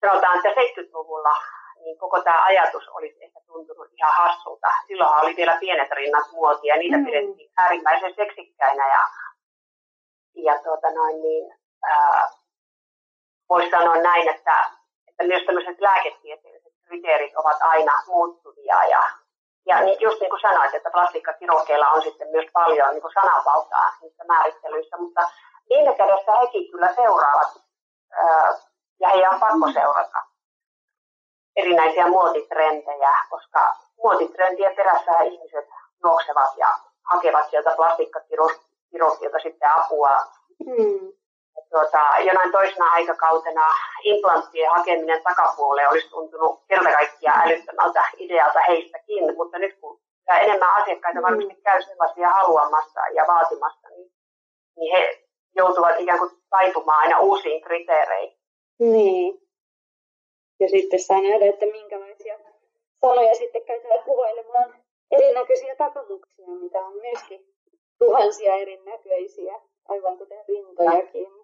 sanotaan, 0.00 0.36
että 0.36 0.48
70-luvulla 0.48 1.36
niin 1.84 1.98
koko 1.98 2.22
tämä 2.22 2.44
ajatus 2.44 2.88
olisi 2.88 3.24
ehkä 3.24 3.40
tuntunut 3.46 3.88
ihan 3.92 4.14
hassulta. 4.14 4.68
Silloin 4.86 5.24
oli 5.24 5.36
vielä 5.36 5.56
pienet 5.60 5.90
rinnat 5.90 6.32
muotia 6.32 6.74
ja 6.74 6.78
niitä 6.78 6.96
mm. 6.96 7.04
pidettiin 7.04 7.50
äärimmäisen 7.56 8.14
seksikkäinä 8.14 8.88
ja, 8.88 9.08
ja 10.34 10.62
tuota 10.62 10.90
noin, 10.90 11.22
niin, 11.22 11.54
äh, 11.90 12.24
voisi 13.48 13.70
sanoa 13.70 13.96
näin, 13.96 14.28
että, 14.28 14.70
että 15.08 15.24
myös 15.24 15.42
tämmöiset 15.46 15.80
lääketieteelliset 15.80 16.53
kriteerit 16.84 17.36
ovat 17.36 17.56
aina 17.60 17.92
muuttuvia 18.06 18.84
ja, 18.84 19.02
ja 19.66 19.80
niin 19.80 20.00
just 20.00 20.20
niin 20.20 20.30
kuin 20.30 20.40
sanoit, 20.40 20.74
että 20.74 20.90
plastikkakirurgeilla 20.90 21.90
on 21.90 22.02
sitten 22.02 22.28
myös 22.28 22.46
paljon 22.52 22.90
niin 22.90 23.02
kuin 23.02 23.14
sananvaltaa 23.14 23.92
niissä 24.00 24.24
määrittelyissä, 24.24 24.96
mutta 24.96 25.30
viime 25.68 25.94
kädessä 25.94 26.32
hekin 26.32 26.70
kyllä 26.70 26.94
seuraavat 26.94 27.60
ää, 28.12 28.54
ja 29.00 29.08
heidän 29.08 29.34
on 29.34 29.40
pakko 29.40 29.72
seurata 29.72 30.18
erinäisiä 31.56 32.08
muotitrendejä, 32.08 33.12
koska 33.30 33.76
muotitrendien 33.96 34.76
perässä 34.76 35.18
ihmiset 35.22 35.68
juoksevat 36.04 36.56
ja 36.56 36.78
hakevat 37.02 37.50
sieltä 37.50 37.72
plastikkakirurgilta 37.76 39.38
sitten 39.42 39.70
apua. 39.70 40.16
Mm 40.66 41.23
tuota, 41.70 41.98
jonain 42.18 42.52
toisena 42.52 42.90
aikakautena 42.90 43.66
implanttien 44.02 44.70
hakeminen 44.70 45.22
takapuoleen 45.22 45.88
olisi 45.88 46.10
tuntunut 46.10 46.60
kerta 46.68 46.92
kaikkiaan 46.92 47.40
älyttömältä 47.48 48.04
idealta 48.16 48.60
heistäkin, 48.68 49.36
mutta 49.36 49.58
nyt 49.58 49.78
kun 49.80 50.00
enemmän 50.40 50.74
asiakkaita 50.74 51.20
mm. 51.20 51.24
varmasti 51.24 51.62
käy 51.62 51.82
sellaisia 51.82 52.28
haluamassa 52.28 53.00
ja 53.14 53.24
vaatimassa, 53.28 53.88
niin, 53.88 54.12
niin 54.76 54.96
he 54.96 55.24
joutuvat 55.56 55.94
ikään 55.98 56.18
kuin 56.18 56.30
taipumaan 56.50 57.00
aina 57.00 57.20
uusiin 57.20 57.62
kriteereihin. 57.62 58.38
Niin. 58.78 59.40
Ja 60.60 60.68
sitten 60.68 61.00
saa 61.00 61.22
nähdä, 61.22 61.46
että 61.46 61.66
minkälaisia 61.66 62.38
sanoja 63.00 63.34
sitten 63.34 63.64
käytetään 63.64 64.04
kuvailemaan 64.04 64.74
erinäköisiä 65.10 65.76
takamuksia, 65.76 66.46
mitä 66.46 66.78
on 66.78 66.92
myöskin 66.92 67.54
tuhansia 67.98 68.54
erinäköisiä, 68.54 69.60
aivan 69.88 70.18
kuten 70.18 70.44
rintojakin. 70.48 71.43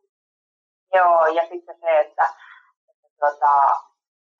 Joo, 0.95 1.27
ja 1.27 1.43
sitten 1.49 1.77
se, 1.81 2.01
että, 2.01 2.29
että 2.91 3.09
tota, 3.21 3.81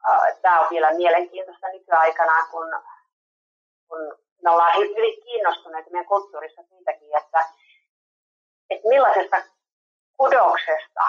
äh, 0.09 0.41
tämä 0.43 0.61
on 0.61 0.67
vielä 0.71 0.93
mielenkiintoista 0.93 1.69
nykyaikana, 1.69 2.47
kun, 2.51 2.83
kun 3.89 3.99
me 4.43 4.51
ollaan 4.51 4.77
hyvin 4.77 5.23
kiinnostuneita 5.23 5.91
meidän 5.91 6.07
kulttuurissa 6.07 6.63
siitäkin, 6.63 7.17
että, 7.17 7.45
että 8.71 8.89
millaisesta 8.89 9.37
kudoksesta 10.17 11.05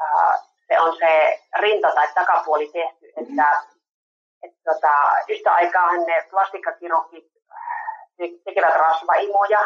äh, 0.00 0.46
se 0.68 0.80
on 0.80 0.96
se 0.96 1.42
rinta 1.58 1.92
tai 1.94 2.08
takapuoli 2.14 2.68
tehty. 2.72 3.06
Mm-hmm. 3.06 3.38
Että, 3.38 3.62
että 4.42 4.72
tota, 4.72 4.92
yhtä 5.28 5.54
aikaa 5.54 5.92
ne 5.92 6.26
plastikkakirurgit 6.30 7.32
tekevät 8.44 8.74
rasvaimoja, 8.74 9.60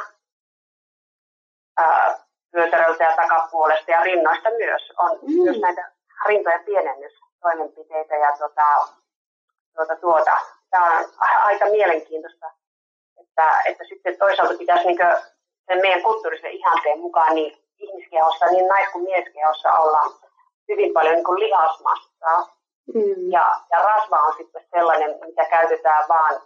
äh, 1.80 2.29
vyötäröltä 2.56 3.04
ja 3.04 3.16
takapuolesta 3.16 3.90
ja 3.90 4.02
rinnoista 4.02 4.50
myös. 4.50 4.92
On 4.98 5.18
mm. 5.22 5.42
myös 5.42 5.60
näitä 5.60 5.92
rintojen 6.26 6.64
pienennystoimenpiteitä 6.64 8.14
ja 8.14 8.36
tuota, 8.38 8.64
tuota, 9.74 9.96
tuota. 9.96 10.36
Tämä 10.70 10.98
on 10.98 11.04
aika 11.20 11.64
mielenkiintoista, 11.64 12.50
että, 13.20 13.62
että 13.64 13.84
sitten 13.84 14.18
toisaalta 14.18 14.58
pitäisi 14.58 14.86
niin 14.86 14.98
meidän 15.80 16.02
kulttuurisen 16.02 16.50
ihanteen 16.50 16.98
mukaan 16.98 17.34
niin 17.34 17.58
ihmiskehossa, 17.78 18.46
niin 18.46 18.68
nais- 18.68 18.92
kuin 18.92 19.04
mieskehossa 19.04 19.72
ollaan 19.72 20.10
hyvin 20.68 20.92
paljon 20.92 21.14
niin 21.14 21.40
lihasmassaa. 21.40 22.56
Mm. 22.94 23.32
Ja, 23.32 23.60
ja 23.70 23.78
rasva 23.78 24.16
on 24.16 24.34
sitten 24.36 24.66
sellainen, 24.74 25.10
mitä 25.26 25.44
käytetään 25.44 26.04
vaan 26.08 26.42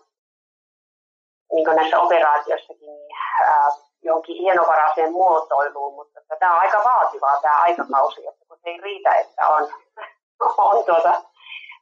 niin 1.52 1.76
näissä 1.76 2.00
operaatioissakin 2.00 2.86
niin, 2.86 3.16
ää, 3.40 3.68
jonkin 4.04 4.36
hienovaraiseen 4.36 5.12
muotoiluun, 5.12 5.94
mutta 5.94 6.20
tämä 6.38 6.54
on 6.54 6.60
aika 6.60 6.82
vaativaa 6.84 7.40
tämä 7.40 7.62
aikakausi, 7.62 8.26
että 8.26 8.44
kun 8.48 8.56
se 8.62 8.70
ei 8.70 8.80
riitä, 8.80 9.14
että 9.14 9.48
on, 9.48 9.68
on 10.58 10.84
tuota, 10.84 11.22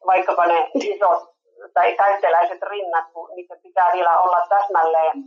vaikkapa 0.07 0.47
ne 0.47 0.71
isot 0.75 1.33
tai 1.75 1.97
täyteläiset 1.97 2.63
rinnat, 2.63 3.05
kun 3.13 3.31
niitä 3.35 3.57
pitää 3.63 3.91
vielä 3.93 4.21
olla 4.21 4.47
täsmälleen 4.49 5.25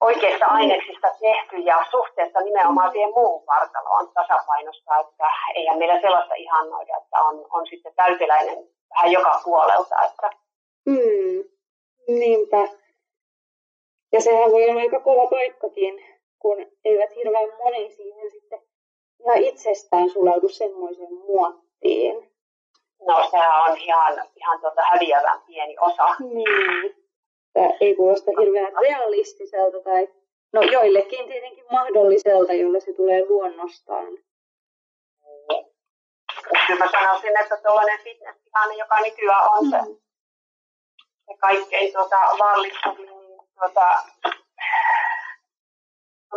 oikeista 0.00 0.46
aineksista 0.46 1.08
tehty 1.20 1.56
ja 1.56 1.86
suhteessa 1.90 2.40
nimenomaan 2.40 2.92
siihen 2.92 3.10
muuhun 3.10 3.46
vartaloon 3.46 4.12
tasapainossa, 4.14 4.96
että 4.96 5.24
eihän 5.54 5.78
meillä 5.78 6.00
sellaista 6.00 6.34
ihannoida, 6.34 6.96
että 7.02 7.22
on, 7.22 7.46
on 7.50 7.66
sitten 7.66 7.92
täyteläinen 7.96 8.58
vähän 8.94 9.12
joka 9.12 9.40
puolelta. 9.44 9.96
Että... 10.04 10.30
Mm, 10.86 11.44
niinpä. 12.08 12.79
Ja 14.12 14.20
sehän 14.20 14.52
voi 14.52 14.68
olla 14.68 14.80
aika 14.80 15.00
kova 15.00 15.26
paikkakin, 15.26 16.04
kun 16.38 16.56
eivät 16.84 17.16
hirveän 17.16 17.56
moni 17.58 17.90
siihen 17.90 18.30
sitten 18.30 18.62
ihan 19.20 19.44
itsestään 19.44 20.10
sulaudu 20.10 20.48
semmoiseen 20.48 21.14
muottiin. 21.14 22.30
No 23.08 23.28
sehän 23.30 23.70
on 23.70 23.78
ihan, 23.78 24.28
ihan 24.36 24.60
tuota 24.60 24.82
häviävän 24.90 25.40
pieni 25.46 25.76
osa. 25.80 26.06
Niin. 26.34 26.96
Tämä 27.52 27.68
ei 27.80 27.94
kuulosta 27.94 28.30
hirveän 28.40 28.72
realistiselta 28.80 29.80
tai 29.80 30.08
no 30.52 30.62
joillekin 30.62 31.26
tietenkin 31.26 31.64
mahdolliselta, 31.70 32.52
jolle 32.52 32.80
se 32.80 32.92
tulee 32.92 33.24
luonnostaan. 33.28 34.06
Niin. 35.22 35.66
Kyllä 36.66 36.84
mä 36.84 36.90
sanoisin, 36.90 37.40
että 37.40 37.56
tuollainen 37.56 38.00
fitness 38.04 38.40
joka 38.78 39.00
nykyään 39.00 39.48
on 39.52 39.70
se, 39.70 39.76
mm. 39.76 39.96
se 41.26 41.36
kaikkein 41.40 41.92
tuota, 41.92 42.16
vallitsuvin, 42.38 43.19
tuota, 43.60 44.02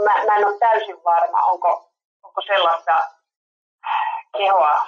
mä, 0.04 0.26
mä 0.26 0.38
en 0.38 0.48
ole 0.48 0.60
täysin 0.60 1.04
varma, 1.04 1.46
onko, 1.46 1.92
onko 2.24 2.42
sellaista 2.42 3.02
kehoa 4.38 4.88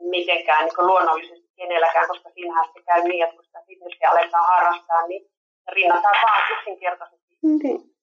mitenkään 0.00 0.64
niin 0.64 0.86
luonnollisesti 0.86 1.48
kenelläkään, 1.56 2.08
koska 2.08 2.30
siinähän 2.30 2.64
sitten 2.64 2.84
käy 2.84 3.02
niin, 3.02 3.24
että 3.24 3.36
kun 3.36 3.44
sitä 3.44 3.62
fitnessiä 3.66 4.10
aletaan 4.10 4.46
harrastaa, 4.46 5.06
niin 5.06 5.30
rinnataan 5.68 6.16
vaan 6.22 6.42
yksinkertaisesti 6.52 7.38
niin. 7.42 7.96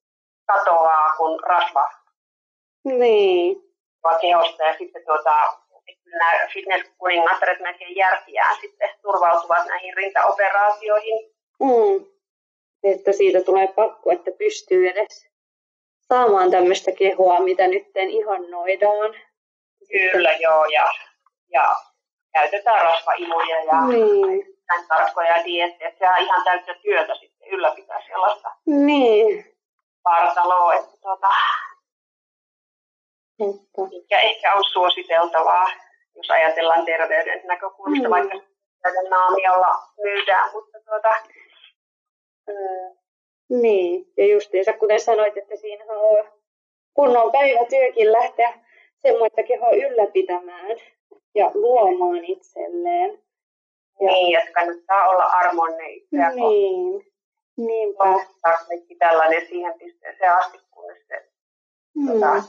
katoaa, 0.46 1.16
kun 1.18 1.40
rasva 1.44 1.92
niin. 2.84 3.58
kehosta. 4.22 4.64
Ja 4.64 4.78
sitten 4.78 5.06
tuota, 5.06 5.58
nämä 6.06 6.32
fitness-kuningattaret 6.54 7.60
melkein 7.60 7.96
järkiään 7.96 8.56
sitten 8.62 8.90
turvautuvat 9.02 9.66
näihin 9.66 9.94
rintaoperaatioihin. 9.98 11.32
Mm. 11.60 12.15
Että 12.94 13.12
siitä 13.12 13.42
tulee 13.42 13.68
pakko, 13.68 14.12
että 14.12 14.32
pystyy 14.38 14.90
edes 14.90 15.30
saamaan 16.08 16.52
tämmöistä 16.52 16.92
kehoa, 16.92 17.40
mitä 17.40 17.68
nyt 17.68 17.88
ihannoidaan. 18.10 19.16
Kyllä, 19.92 20.34
joo. 20.34 20.66
Ja, 20.66 20.92
ja 21.52 21.76
käytetään 22.34 22.86
rasvaimuja 22.86 23.64
ja 23.64 23.88
niin. 23.88 24.46
tarkkoja 24.88 25.46
diettejä. 25.46 25.92
Se 26.00 26.10
on 26.10 26.26
ihan 26.26 26.44
täyttä 26.44 26.74
työtä 26.82 27.16
sitten 27.16 27.48
ylläpitää 27.50 28.02
sellaista 28.08 28.52
niin. 28.66 29.46
vartaloa, 30.04 30.74
että 30.74 30.98
tuota, 31.02 31.28
mikä 33.92 34.20
ehkä 34.20 34.54
on 34.54 34.64
suositeltavaa, 34.64 35.68
jos 36.16 36.30
ajatellaan 36.30 36.86
terveyden 36.86 37.42
näkökulmasta, 37.48 38.08
mm. 38.08 38.12
vaikka 38.12 38.38
naamiolla 39.10 39.78
myydään, 40.04 40.52
mutta 40.54 40.78
tuota, 40.86 41.16
niin, 43.50 44.06
ja 44.18 44.26
justiinsa 44.28 44.74
kuten 44.74 45.00
sanoit, 45.00 45.38
että 45.38 45.56
siinä 45.56 45.86
on 45.90 46.26
kunnon 46.94 47.32
päivätyökin 47.32 48.12
lähteä 48.12 48.54
semmoista 49.02 49.44
kehoa 49.44 49.72
ylläpitämään 49.72 50.78
ja 51.36 51.52
luomaan 51.54 52.26
itselleen. 52.26 53.20
Ja, 54.00 54.08
niin, 54.08 54.40
että 54.40 54.52
kannattaa 54.52 55.10
olla 55.10 55.24
armonne 55.24 55.90
itseä 55.90 56.32
Niin, 56.32 57.14
niinpä. 57.58 58.26
Kaikki 58.68 58.96
tällainen 58.96 59.48
siihen 59.48 59.80
pisteeseen 59.80 60.34
asti, 60.34 60.58
kunnes 60.72 61.08
se, 61.08 61.30
mm. 61.96 62.08
tota, 62.08 62.44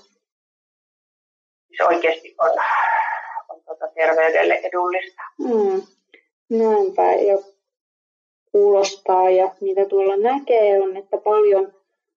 se 1.76 1.84
oikeasti 1.84 2.34
on, 2.38 2.50
on 3.48 3.62
tota, 3.64 3.88
terveydelle 3.94 4.54
edullista. 4.54 5.22
Mm. 5.38 5.82
Näinpä. 6.50 7.02
Ja 7.02 7.55
kuulostaa 8.56 9.30
ja 9.30 9.50
mitä 9.60 9.84
tuolla 9.84 10.16
näkee 10.16 10.82
on, 10.82 10.96
että 10.96 11.16
paljon 11.16 11.72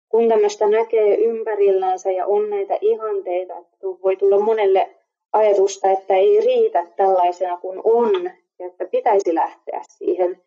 kun 0.10 0.28
tämmöistä 0.30 0.68
näkee 0.68 1.16
ympärillänsä 1.16 2.12
ja 2.12 2.26
on 2.26 2.50
näitä 2.50 2.78
ihanteita, 2.82 3.58
että 3.58 3.88
voi 4.04 4.16
tulla 4.16 4.40
monelle 4.40 4.90
ajatusta, 5.34 5.90
että 5.90 6.14
ei 6.14 6.42
riitä 6.42 6.86
tällaisena 6.96 7.58
kuin 7.58 7.82
on 7.84 8.24
ja 8.60 8.68
että 8.68 8.86
pitäisi 8.86 9.36
lähteä 9.36 9.82
siihen 9.88 10.42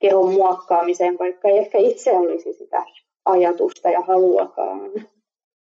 kehon 0.00 0.34
muokkaamiseen, 0.34 1.18
vaikka 1.18 1.48
ei 1.48 1.58
ehkä 1.58 1.78
itse 1.78 2.12
olisi 2.12 2.52
sitä 2.52 2.82
ajatusta 3.24 3.90
ja 3.90 4.00
haluakaan. 4.00 4.90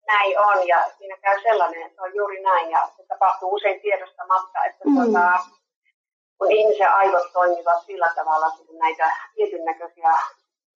Näin 0.06 0.38
on 0.38 0.68
ja 0.68 0.85
siinä 0.98 1.16
käy 1.16 1.42
sellainen, 1.42 1.83
että 1.83 2.02
on 2.02 2.14
juuri 2.14 2.42
näin 2.42 2.70
ja 2.70 2.88
se 2.96 3.02
tapahtuu 3.09 3.54
usein 3.54 3.80
tiedostamatta, 3.80 4.64
että 4.64 4.85
mm. 4.85 4.94
tuota, 4.94 5.30
kun 6.40 6.53
ihmisen 6.53 6.92
aivot 6.92 7.33
toimivat 7.33 7.85
sillä 7.87 8.12
tavalla, 8.14 8.46
että 8.46 8.72
näitä 8.79 9.16
tietyn 9.35 9.64
näköisiä 9.64 10.12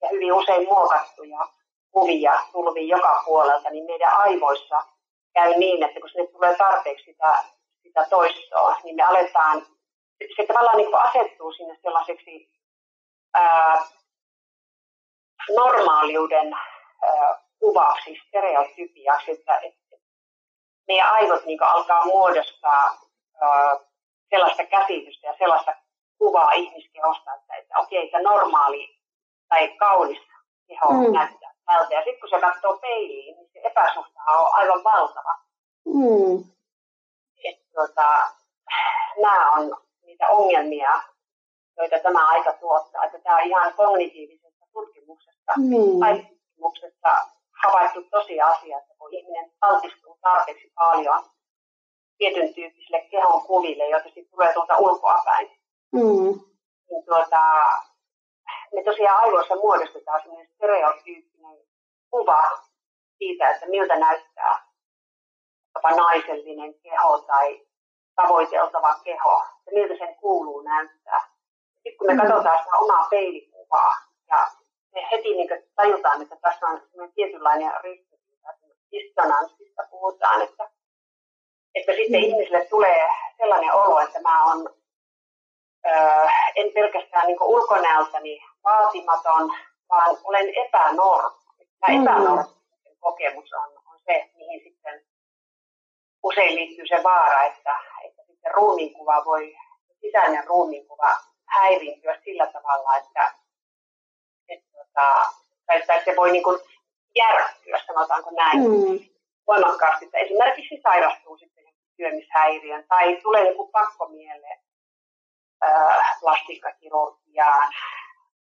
ja 0.03 0.09
hyvin 0.11 0.33
usein 0.33 0.65
muokattuja 0.65 1.49
kuvia 1.91 2.39
tulvii 2.53 2.89
joka 2.89 3.23
puolelta, 3.25 3.71
niin 3.71 3.85
meidän 3.85 4.13
aivoissa 4.13 4.85
käy 5.35 5.55
niin, 5.57 5.83
että 5.83 6.01
kun 6.01 6.09
sinne 6.09 6.27
tulee 6.27 6.57
tarpeeksi 6.57 7.05
sitä, 7.05 7.45
sitä 7.83 8.07
toistoa, 8.11 8.77
niin 8.85 8.97
me 8.97 9.03
aletaan, 9.03 9.67
se 10.37 10.47
tavallaan 10.47 10.77
niin 10.77 10.95
asettuu 10.95 11.53
sinne 11.53 11.79
sellaiseksi 11.83 12.51
ää, 13.35 13.87
normaaliuden 15.57 16.53
ää, 16.53 17.39
kuvaksi, 17.59 18.21
stereotypiaksi, 18.29 19.31
että, 19.31 19.59
että 19.59 19.97
meidän 20.89 21.11
aivot 21.11 21.45
niin 21.45 21.63
alkaa 21.63 22.05
muodostaa 22.05 23.01
ää, 23.41 23.81
sellaista 24.35 24.65
käsitystä 24.65 25.27
ja 25.27 25.35
sellaista 25.39 25.73
kuvaa 26.19 26.53
ihmiskehosta, 26.53 27.35
että, 27.35 27.55
että 27.55 27.79
okei, 27.79 28.05
että 28.05 28.23
normaali 28.23 28.99
tai 29.49 29.69
kaunis 29.69 30.19
keho 30.67 30.93
mm. 30.93 31.13
näyttää 31.13 31.53
tältä. 31.67 31.95
Ja 31.95 32.05
sitten 32.05 32.21
kun 32.21 32.31
se 32.31 32.41
katsoo 32.41 32.79
peiliin, 32.79 33.37
niin 33.37 33.51
se 33.53 33.61
epäsuhta 33.65 34.21
on 34.29 34.55
aivan 34.55 34.85
valtava. 34.85 35.35
Mm. 35.87 36.45
Et, 37.45 37.59
tota, 37.75 38.09
nämä 39.23 39.53
on 39.53 39.77
niitä 40.03 40.29
ongelmia, 40.29 41.03
joita 41.77 41.99
tämä 41.99 42.29
aika 42.29 42.53
tuottaa. 42.53 43.05
Että 43.05 43.19
tämä 43.19 43.37
on 43.37 43.43
ihan 43.43 43.75
kognitiivisesta 43.75 44.65
tutkimuksesta, 44.73 45.53
mm. 45.57 46.01
tai 46.01 46.27
tutkimuksesta 46.29 47.11
havaittu 47.63 48.03
tosiasia, 48.11 48.79
että 48.79 48.95
kun 48.99 49.15
ihminen 49.15 49.53
altistuu 49.61 50.19
tarpeeksi 50.23 50.73
paljon 50.75 51.25
tietyn 52.19 52.55
tyyppisille 52.55 53.01
kehon 53.11 53.43
kuville, 53.43 53.89
joita 53.89 54.05
sitten 54.05 54.31
tulee 54.31 54.53
tuolta 54.53 54.79
ulkoapäin. 54.79 55.51
Mm. 55.93 56.41
Niin 56.91 57.05
tuota, 57.07 57.41
me 58.75 58.83
tosiaan 58.85 59.23
aivoissa 59.23 59.57
muodostetaan 59.57 60.23
sellainen 60.23 60.49
stereotyyppinen 60.55 61.59
kuva 62.11 62.43
siitä, 63.19 63.51
että 63.51 63.67
miltä 63.67 63.97
näyttää 63.97 64.67
jopa 65.75 65.91
naisellinen 65.91 66.75
keho 66.75 67.19
tai 67.19 67.67
tavoiteltava 68.17 68.95
keho, 69.05 69.43
ja 69.67 69.73
miltä 69.73 69.95
sen 69.99 70.17
kuuluu 70.17 70.61
näyttää. 70.61 71.21
Sitten 71.75 71.97
kun 71.99 72.07
me 72.07 72.15
mm. 72.15 72.21
katsotaan 72.21 72.59
sitä 72.59 72.77
omaa 72.77 73.07
peilikuvaa, 73.11 73.95
ja 74.29 74.47
me 74.95 75.09
heti 75.11 75.35
niin 75.35 75.49
tajutaan, 75.77 76.23
että 76.23 76.37
tässä 76.43 76.67
on 76.67 76.81
tietynlainen 77.15 77.73
ristiriita, 77.83 78.49
dissonanssista 78.93 79.83
puhutaan, 79.91 80.43
että 80.43 80.71
että 81.75 81.93
sitten 81.93 82.21
mm. 82.21 82.27
ihmisille 82.27 82.65
tulee 82.65 83.09
sellainen 83.37 83.73
olo, 83.73 84.01
että 84.01 84.21
mä 84.21 84.45
on, 84.45 84.75
öö, 85.87 86.27
en 86.55 86.73
pelkästään 86.75 87.27
niin 87.27 87.43
ulkonäöltäni 87.43 88.45
vaatimaton, 88.65 89.53
vaan 89.89 90.17
olen 90.25 90.53
epänormi. 90.67 91.45
Tämä 91.81 92.19
mm. 92.19 92.45
kokemus 93.01 93.53
on, 93.53 93.71
on 93.93 93.99
se, 94.07 94.31
mihin 94.37 94.61
sitten 94.65 95.05
usein 96.23 96.55
liittyy 96.55 96.87
se 96.87 97.03
vaara, 97.03 97.43
että, 97.43 97.81
että 98.05 98.23
sitten 98.27 98.55
ruumiinkuva 98.55 99.25
voi, 99.25 99.57
sisäinen 100.01 100.47
ruumiinkuva 100.47 101.17
häiriintyä 101.47 102.21
sillä 102.25 102.47
tavalla, 102.47 102.97
että, 102.97 103.35
että, 104.49 104.81
että 104.83 105.25
tai, 105.67 105.83
tai 105.87 106.05
se 106.05 106.17
voi 106.17 106.33
niin 106.33 106.45
kuin 106.45 106.61
järkkyä, 107.15 107.81
sanotaanko 107.87 108.31
näin, 108.31 108.59
mm. 108.59 108.99
voimakkaasti, 109.47 110.05
että 110.05 110.19
esimerkiksi 110.19 110.81
sairastuu 110.83 111.39
sitten 111.39 111.54
syömishäiriön 111.97 112.85
tai 112.89 113.21
tulee 113.23 113.49
joku 113.49 113.69
pakko 113.69 114.09
mieleen 114.09 114.59
äh, 115.65 116.21
plastiikkakirurgiaan, 116.21 117.73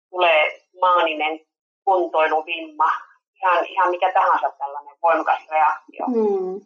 tulee 0.09 0.61
maaninen 0.81 1.39
kuntoiluvimma, 1.85 2.91
ihan, 3.35 3.65
ihan 3.65 3.89
mikä 3.89 4.13
tahansa 4.13 4.51
tällainen 4.57 4.95
voimakas 5.01 5.41
reaktio. 5.49 6.05
Mm. 6.07 6.61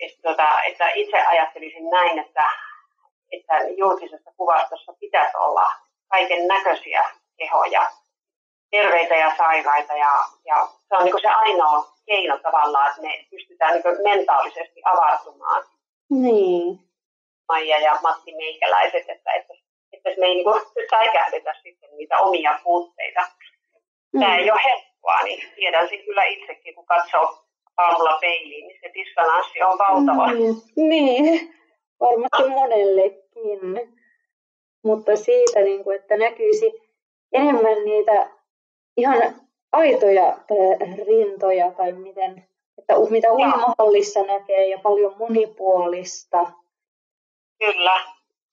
Et, 0.00 0.12
tuota, 0.22 0.62
että 0.62 0.88
itse 0.94 1.18
ajattelisin 1.20 1.90
näin, 1.90 2.18
että, 2.18 2.44
että 3.32 3.54
julkisessa 3.76 4.32
kuvastossa 4.36 4.92
pitäisi 5.00 5.36
olla 5.36 5.72
kaiken 6.08 6.48
näköisiä 6.48 7.04
kehoja, 7.36 7.90
terveitä 8.70 9.14
ja 9.14 9.36
sairaita. 9.36 9.92
Ja, 9.92 10.10
ja 10.44 10.68
se 10.88 10.96
on 10.96 11.04
niin 11.04 11.22
se 11.22 11.28
ainoa 11.28 11.93
keino 12.06 12.38
tavallaan, 12.38 12.88
että 12.88 13.02
me 13.02 13.26
pystytään 13.30 13.74
niin 13.74 14.02
mentaalisesti 14.02 14.82
avartumaan. 14.84 15.64
Niin. 16.10 16.78
Maija 17.48 17.78
ja 17.78 17.98
Matti 18.02 18.36
Meikäläiset, 18.36 19.04
että, 19.08 19.32
että, 19.32 19.54
että 19.92 20.10
me 20.20 20.26
ei 20.26 20.34
niin 20.34 20.46
säikähdetä 20.90 21.54
sitten 21.62 21.96
niitä 21.96 22.18
omia 22.18 22.58
puutteita. 22.64 23.20
Tämä 24.12 24.28
mm. 24.28 24.38
ei 24.38 24.50
ole 24.50 24.60
helppoa, 24.64 25.22
niin 25.22 25.52
tiedän 25.54 25.88
sen 25.88 26.04
kyllä 26.04 26.24
itsekin, 26.24 26.74
kun 26.74 26.86
katsoo 26.86 27.44
aamulla 27.76 28.18
peiliin, 28.20 28.68
niin 28.68 28.80
se 28.80 28.90
disonanssi 28.94 29.62
on 29.62 29.78
valtava. 29.78 30.26
Mm, 30.26 30.88
niin, 30.88 31.54
varmasti 32.00 32.48
monellekin. 32.48 33.94
Mutta 34.84 35.16
siitä, 35.16 35.60
niin 35.60 35.84
kuin, 35.84 35.96
että 35.96 36.16
näkyisi 36.16 36.72
enemmän 37.32 37.84
niitä 37.84 38.30
ihan 38.96 39.43
aitoja 39.74 40.38
rintoja 41.06 41.70
tai 41.70 41.92
miten, 41.92 42.48
että 42.78 42.94
mitä 43.10 43.32
uimahallissa 43.32 44.22
näkee 44.22 44.68
ja 44.68 44.78
paljon 44.78 45.14
monipuolista. 45.18 46.52
Kyllä, 47.58 48.00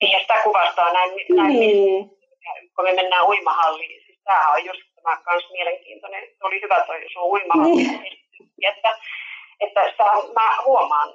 ja 0.00 0.18
sitä 0.20 0.40
kuvastaa 0.44 0.92
näin, 0.92 1.10
näin 1.36 1.52
niin. 1.52 2.10
kun 2.76 2.84
me 2.84 2.92
mennään 2.92 3.26
uimahalliin. 3.26 4.02
Siis 4.06 4.20
tämä 4.24 4.52
on 4.52 4.64
just 4.64 4.80
tämä 5.02 5.16
kans 5.16 5.50
mielenkiintoinen. 5.52 6.22
Se 6.38 6.44
oli 6.44 6.60
hyvä 6.62 6.84
toi 6.86 7.04
sun 7.12 7.22
uimahalli. 7.22 7.82
Niin. 7.82 8.18
Että, 8.62 8.98
että 9.60 9.90
sitä, 9.90 10.04
mä 10.34 10.62
huomaan 10.64 11.08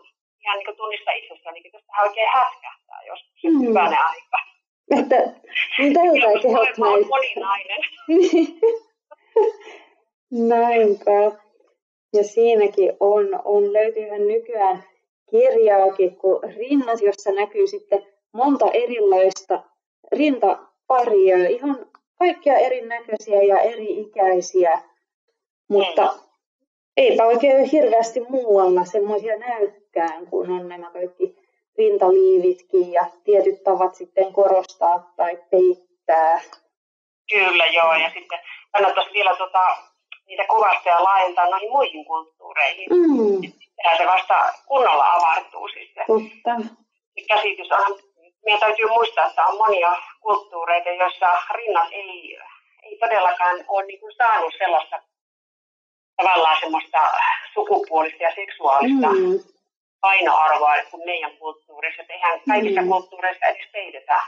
ihan 0.43 0.57
niin 0.57 0.77
tunnista 0.77 1.11
itsessäni, 1.11 1.61
että 1.65 1.77
tästä 1.77 2.03
oikein 2.03 2.29
hätkähtää 2.33 2.99
joskus 3.07 3.43
mm. 3.43 3.67
hyvänä 3.67 4.05
aika. 4.05 4.37
Että 4.99 5.15
niin 5.77 5.93
tältä 5.93 6.41
kehot 6.41 6.77
näyttää. 6.77 7.09
moninainen. 7.09 7.81
Näinpä. 10.31 11.31
Ja 12.13 12.23
siinäkin 12.23 12.93
on, 12.99 13.39
on 13.45 13.73
löytyyhän 13.73 14.27
nykyään 14.27 14.83
kirjaakin, 15.29 16.15
kun 16.15 16.39
rinnat, 16.43 17.01
jossa 17.01 17.31
näkyy 17.31 17.67
sitten 17.67 18.05
monta 18.33 18.71
erilaista 18.73 19.63
rintaparia, 20.11 21.47
ihan 21.49 21.85
kaikkia 22.19 22.57
erinäköisiä 22.57 23.41
ja 23.41 23.59
eri-ikäisiä, 23.59 24.79
mutta 25.69 26.03
mm. 26.03 26.19
eipä 26.97 27.25
oikein 27.25 27.65
hirveästi 27.65 28.19
muualla 28.19 28.85
semmoisia 28.85 29.37
näykään, 29.37 30.27
kun 30.27 30.51
on 30.51 30.67
nämä 30.67 30.91
kaikki 30.91 31.35
rintaliivitkin 31.77 32.91
ja 32.91 33.05
tietyt 33.23 33.63
tavat 33.63 33.95
sitten 33.95 34.33
korostaa 34.33 35.13
tai 35.15 35.37
peittää. 35.51 36.41
Kyllä 37.31 37.67
joo, 37.67 37.93
ja 37.93 38.09
sitten 38.13 38.39
kannattaisi 38.71 39.13
vielä 39.13 39.35
tota, 39.35 39.77
niitä 40.27 40.43
kuvastoja 40.49 41.03
laajentaa 41.03 41.49
noihin 41.49 41.71
muihin 41.71 42.05
kulttuureihin. 42.05 42.89
Mm. 42.89 43.51
Ja 43.83 43.97
se 43.97 44.05
vasta 44.05 44.53
kunnolla 44.65 45.11
avartuu 45.11 45.67
sitten. 45.67 46.05
Totta. 46.07 46.51
Käsitys 47.27 47.71
on, 47.71 47.99
meidän 48.45 48.59
täytyy 48.59 48.87
muistaa, 48.87 49.27
että 49.27 49.45
on 49.45 49.57
monia 49.57 49.95
kulttuureita, 50.21 50.89
joissa 50.89 51.33
rinnat 51.51 51.87
ei, 51.91 52.37
ei 52.83 52.97
todellakaan 52.97 53.65
ole 53.67 53.85
niin 53.85 53.99
kuin 53.99 54.13
saanut 54.17 54.53
sellaista 54.57 55.01
tavallaan 56.15 56.57
semmoista 56.59 57.11
sukupuolista 57.53 58.23
ja 58.23 58.35
seksuaalista 58.35 59.07
mm. 59.07 59.39
painoarvoa 60.01 60.75
kuin 60.91 61.05
meidän 61.05 61.37
kulttuurissa. 61.37 62.01
Että 62.01 62.13
eihän 62.13 62.41
kaikissa 62.49 62.81
mm. 62.81 62.87
kulttuureissa 62.87 63.45
edes 63.45 63.67
peidetä 63.71 64.19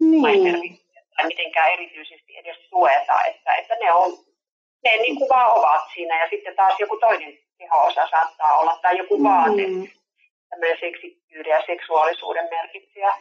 niin. 0.00 0.78
tai 1.16 1.26
mitenkään 1.26 1.72
erityisesti 1.72 2.36
edes 2.36 2.56
sueta, 2.70 3.24
että, 3.24 3.54
että 3.54 3.74
ne 3.74 3.92
on 3.92 4.12
ne 4.84 4.96
niin 4.96 5.16
kuin 5.16 5.28
vaan 5.28 5.58
ovat 5.58 5.82
siinä 5.94 6.22
ja 6.22 6.30
sitten 6.30 6.56
taas 6.56 6.80
joku 6.80 6.96
toinen 6.96 7.38
keho-osa 7.58 8.08
saattaa 8.10 8.58
olla 8.58 8.78
tai 8.82 8.98
joku 8.98 9.22
vaate, 9.22 9.66
mm. 9.66 9.88
tämmöinen 10.50 10.78
seksikkyyden 10.80 11.50
ja 11.50 11.62
seksuaalisuuden 11.66 12.48
merkitsijä. 12.50 13.12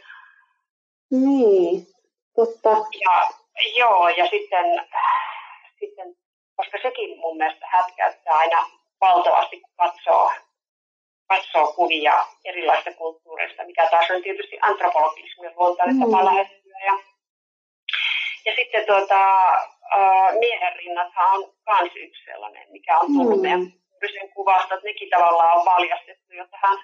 Niin, 1.11 1.87
totta. 2.35 2.69
Ja, 3.01 3.29
joo, 3.75 4.09
ja 4.09 4.27
sitten, 4.29 4.65
sitten, 5.79 6.15
koska 6.55 6.77
sekin 6.81 7.19
mun 7.19 7.37
mielestä 7.37 7.65
hätkäyttää 7.69 8.33
aina 8.33 8.65
valtavasti, 9.01 9.59
kun 9.59 9.71
katsoo, 9.77 10.31
katsoo 11.27 11.73
kuvia 11.73 12.25
erilaisista 12.45 12.93
kulttuureista, 12.93 13.65
mikä 13.65 13.87
taas 13.91 14.11
on 14.11 14.23
tietysti 14.23 14.57
antropologismin 14.61 15.51
luontainen 15.55 15.95
mm. 15.95 16.01
tapa 16.01 16.25
lähestyä. 16.25 16.79
Ja, 16.85 16.93
ja 18.45 18.55
sitten 18.55 18.85
tuota, 18.85 19.19
miehen 20.39 20.75
rinnathan 20.75 21.33
on 21.33 21.53
myös 21.69 21.91
yksi 21.95 22.25
sellainen, 22.25 22.71
mikä 22.71 22.99
on 22.99 23.05
tullut 23.05 23.35
mm. 23.35 23.41
meidän 23.41 23.73
sen 24.11 24.29
kuvasta, 24.33 24.73
että 24.75 24.87
nekin 24.87 25.09
tavallaan 25.09 25.59
on 25.59 25.65
valjastettu 25.65 26.33
jo 26.33 26.47
tähän 26.47 26.77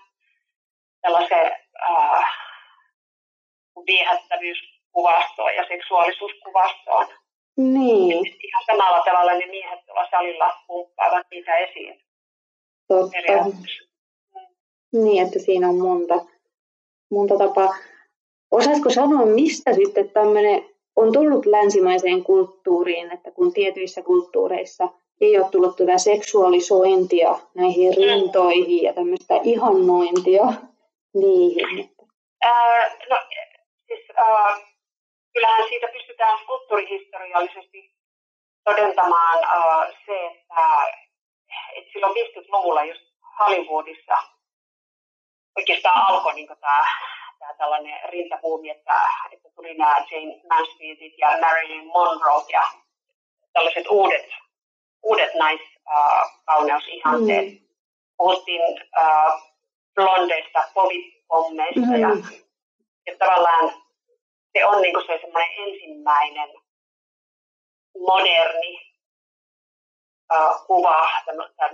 tällaiseen 1.01 1.51
uh, 1.89 2.23
viehättävyyskuvastoon 3.85 5.55
ja 5.55 5.65
seksuaalisuuskuvastoon. 5.67 7.07
Niin. 7.57 8.27
Et 8.27 8.33
ihan 8.43 8.63
samalla 8.65 9.03
tavalla 9.03 9.33
ne 9.33 9.45
miehet 9.45 9.85
tuolla 9.85 10.07
salilla 10.11 10.53
pumppaavat 10.67 11.27
niitä 11.31 11.55
esiin. 11.55 12.01
Totta. 12.87 13.17
Niin, 14.93 15.25
että 15.27 15.39
siinä 15.39 15.69
on 15.69 15.75
monta, 15.75 16.25
monta 17.11 17.37
tapaa. 17.37 17.75
Osaisiko 18.51 18.89
sanoa, 18.89 19.25
mistä 19.25 19.73
sitten 19.73 20.09
tämmöinen 20.09 20.65
on 21.01 21.13
tullut 21.13 21.45
länsimaiseen 21.45 22.23
kulttuuriin, 22.23 23.11
että 23.11 23.31
kun 23.31 23.53
tietyissä 23.53 24.01
kulttuureissa 24.01 24.87
ei 25.21 25.39
ole 25.39 25.49
tullut 25.51 25.75
tätä 25.75 25.97
seksuaalisointia 25.97 27.39
näihin 27.55 27.93
rintoihin 27.97 28.83
ja 28.83 28.93
tämmöistä 28.93 29.33
ihannointia 29.43 30.45
niihin? 31.13 31.95
Äh, 32.45 32.97
no, 33.09 33.17
siis, 33.87 34.05
äh, 34.19 34.61
kyllähän 35.33 35.69
siitä 35.69 35.87
pystytään 35.93 36.39
kulttuurihistoriallisesti 36.47 37.95
todentamaan 38.63 39.43
äh, 39.43 39.95
se, 40.05 40.25
että, 40.25 40.61
että 41.75 41.91
silloin 41.93 42.13
50-luvulla 42.13 42.83
just 42.83 43.01
Hollywoodissa 43.39 44.17
oikeastaan 45.57 46.07
alkoi 46.07 46.33
niin 46.33 46.47
tämä 46.47 46.83
tämä 47.39 47.53
tällainen 47.53 47.99
rintabuumi, 48.09 48.69
että, 48.69 49.03
että 49.31 49.49
tuli 49.55 49.73
nämä 49.73 50.05
Jane 50.11 50.41
Mansfieldit 50.49 51.13
ja 51.17 51.37
Marilyn 51.41 51.87
Monroe 51.87 52.43
ja 52.51 52.63
tällaiset 53.53 53.87
uudet, 53.87 54.25
uudet 55.03 55.31
naiskauneusihanteet. 55.33 57.51
Mm. 57.51 57.59
Puhuttiin 58.17 58.61
uh, 58.61 59.41
blondeista, 59.95 60.63
povipommeista 60.73 61.79
mm. 61.79 62.01
ja, 62.01 62.09
ja 63.07 63.17
tavallaan 63.19 63.73
se 64.53 64.65
on 64.65 64.81
niin 64.81 64.95
se 65.07 65.19
semmoinen 65.21 65.51
ensimmäinen 65.57 66.49
moderni 67.99 68.81
uh, 70.33 70.65
kuva 70.67 71.09
tämmöisestä 71.25 71.69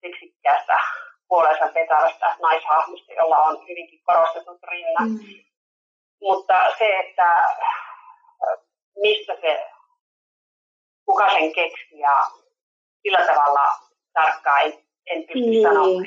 seksikkäästä 0.00 0.80
puolensa 1.28 1.74
vetävästä 1.74 2.36
naishahmosta, 2.42 3.12
jolla 3.12 3.38
on 3.38 3.68
hyvinkin 3.68 4.02
korostetut 4.04 4.62
rinnat. 4.62 5.08
Mm. 5.08 5.44
Mutta 6.20 6.54
se, 6.78 6.98
että 6.98 7.54
mistä 8.96 9.36
se, 9.40 9.66
kuka 11.06 11.30
sen 11.30 11.52
keksi 11.52 11.98
ja 11.98 12.22
sillä 13.02 13.26
tavalla 13.26 13.72
tarkkaan 14.12 14.62
en, 14.62 14.72
en 15.06 15.22
pysty 15.22 15.50
niin. 15.50 15.68
sanomaan. 15.68 16.04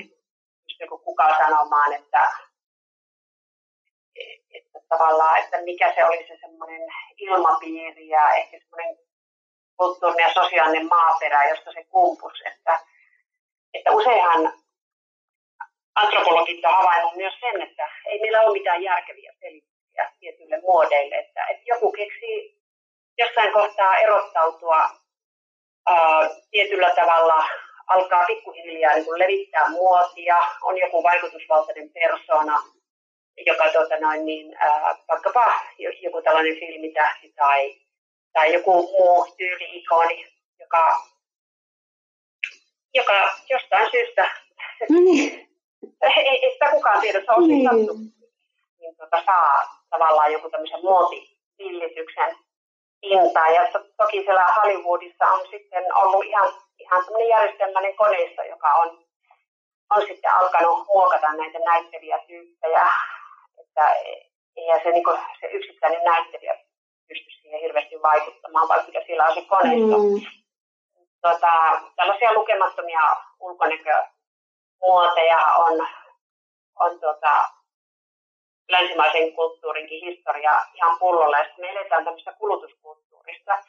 Pystyykö 0.67 0.97
kukaan 0.97 1.35
sanomaan, 1.45 1.93
että, 1.93 2.27
että 4.53 4.79
tavallaan, 4.89 5.39
että 5.39 5.61
mikä 5.61 5.93
se 5.95 6.05
oli 6.05 6.27
se 6.27 6.37
semmoinen 6.41 6.81
ilmapiiri 7.17 8.07
ja 8.07 8.33
ehkä 8.33 8.59
semmoinen 8.59 8.97
kulttuurinen 9.77 10.27
ja 10.27 10.33
sosiaalinen 10.33 10.87
maaperä, 10.87 11.49
josta 11.49 11.71
se 11.73 11.83
kumpus, 11.83 12.33
että, 12.45 12.79
että 13.73 13.91
useinhan 13.91 14.53
antropologit 16.01 16.65
on 16.65 16.73
havainnut 16.73 17.15
myös 17.15 17.33
sen, 17.39 17.61
että 17.61 17.89
ei 18.05 18.19
meillä 18.19 18.41
ole 18.41 18.53
mitään 18.53 18.83
järkeviä 18.83 19.33
selityksiä 19.39 20.11
tietyille 20.19 20.61
muodeille, 20.61 21.15
että, 21.15 21.45
että 21.51 21.63
joku 21.65 21.91
keksii 21.91 22.59
jossain 23.17 23.53
kohtaa 23.53 23.97
erottautua 23.97 24.89
ää, 25.89 26.29
tietyllä 26.51 26.89
tavalla 26.95 27.49
alkaa 27.87 28.25
pikkuhiljaa 28.25 28.93
niin 28.95 29.19
levittää 29.19 29.69
muotia, 29.69 30.37
on 30.61 30.77
joku 30.77 31.03
vaikutusvaltainen 31.03 31.89
persona, 31.89 32.63
joka 33.45 33.69
tuota 33.69 33.99
noin, 33.99 34.25
niin, 34.25 34.55
ää, 34.57 34.95
vaikkapa 35.09 35.53
joku 36.01 36.21
tällainen 36.21 36.59
filmitähti 36.59 37.33
tai, 37.35 37.75
tai 38.33 38.53
joku 38.53 38.71
muu 38.71 39.27
tyyli-ikoni, 39.37 40.27
joka, 40.59 41.03
joka 42.93 43.37
jostain 43.49 43.91
syystä, 43.91 44.31
No 44.89 44.99
niin. 44.99 45.48
Ei, 46.01 46.45
ei 46.45 46.53
sitä 46.53 46.71
kukaan 46.71 47.01
tiedä, 47.01 47.19
se 47.19 47.31
on 47.31 47.47
niin. 47.47 47.69
Sattu, 47.69 47.93
niin 48.79 48.95
tuota, 48.97 49.23
saa 49.25 49.79
tavallaan 49.89 50.31
joku 50.31 50.49
tämmöisen 50.49 50.81
muotivillityksen 50.81 52.35
pintaan. 53.01 53.53
Ja 53.53 53.71
to, 53.71 53.79
toki 53.97 54.23
siellä 54.23 54.45
Hollywoodissa 54.45 55.25
on 55.25 55.47
sitten 55.49 55.95
ollut 55.95 56.25
ihan, 56.25 56.49
ihan 56.79 57.05
tämmöinen 57.05 57.29
järjestelmäinen 57.29 57.95
koneisto, 57.95 58.43
joka 58.43 58.75
on, 58.75 59.03
on 59.95 60.01
sitten 60.01 60.31
alkanut 60.33 60.87
muokata 60.87 61.33
näitä 61.33 61.59
näyttelijätyyppejä. 61.59 62.87
Että 63.59 63.95
eihän 64.55 64.81
se, 64.83 64.91
niin 64.91 65.03
kuin, 65.03 65.19
se 65.39 65.47
yksittäinen 65.47 66.03
näyttelijä 66.03 66.57
pysty 67.07 67.29
siihen 67.41 67.59
hirveästi 67.59 68.01
vaikuttamaan, 68.01 68.67
vaan 68.67 68.85
kyllä 68.85 69.01
siellä 69.05 69.25
on 69.25 69.33
se 69.33 69.41
koneisto. 69.41 69.97
Mm. 69.97 70.21
Tota, 71.21 71.81
tällaisia 71.95 72.33
lukemattomia 72.33 73.15
ulkonäkömuoteja 74.81 75.45
on, 75.55 75.87
on 76.79 76.99
tota, 76.99 77.49
länsimaisen 78.69 79.33
kulttuurinkin 79.33 80.01
historia 80.01 80.61
ihan 80.73 80.99
pullolla. 80.99 81.37
Ja 81.37 81.45
me 81.57 81.69
eletään 81.69 82.05
tämmöistä 82.05 82.33
kulutuskulttuurista, 82.33 83.63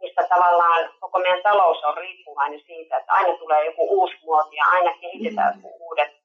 mistä 0.00 0.26
tavallaan 0.28 0.90
koko 1.00 1.18
meidän 1.18 1.42
talous 1.42 1.84
on 1.84 1.96
riippuvainen 1.96 2.60
siitä, 2.66 2.96
että 2.96 3.12
aina 3.12 3.38
tulee 3.38 3.64
joku 3.64 4.00
uusi 4.00 4.14
muoti 4.22 4.56
ja 4.56 4.64
aina 4.64 4.98
kehitetään 5.00 5.54
mm. 5.56 5.62
uudet 5.64 6.20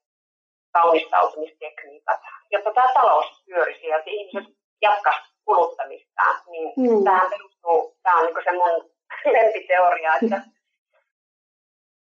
kaunistautumistekniikat, 0.72 2.20
jotta 2.50 2.72
tämä 2.74 2.92
talous 2.94 3.42
pyörisi 3.46 3.86
ja 3.86 4.02
ihmiset 4.06 4.54
jatkaisi 4.82 5.32
kuluttamistaan. 5.44 6.40
Niin 6.46 6.72
Mm. 6.76 7.04
tähän 7.04 7.30
perustuu, 7.30 7.96
tämä 8.02 8.18
on 8.18 8.24
niin 8.26 8.44
se 8.44 8.52
mun 8.52 8.90
lempiteoria, 9.34 10.14
että, 10.22 10.40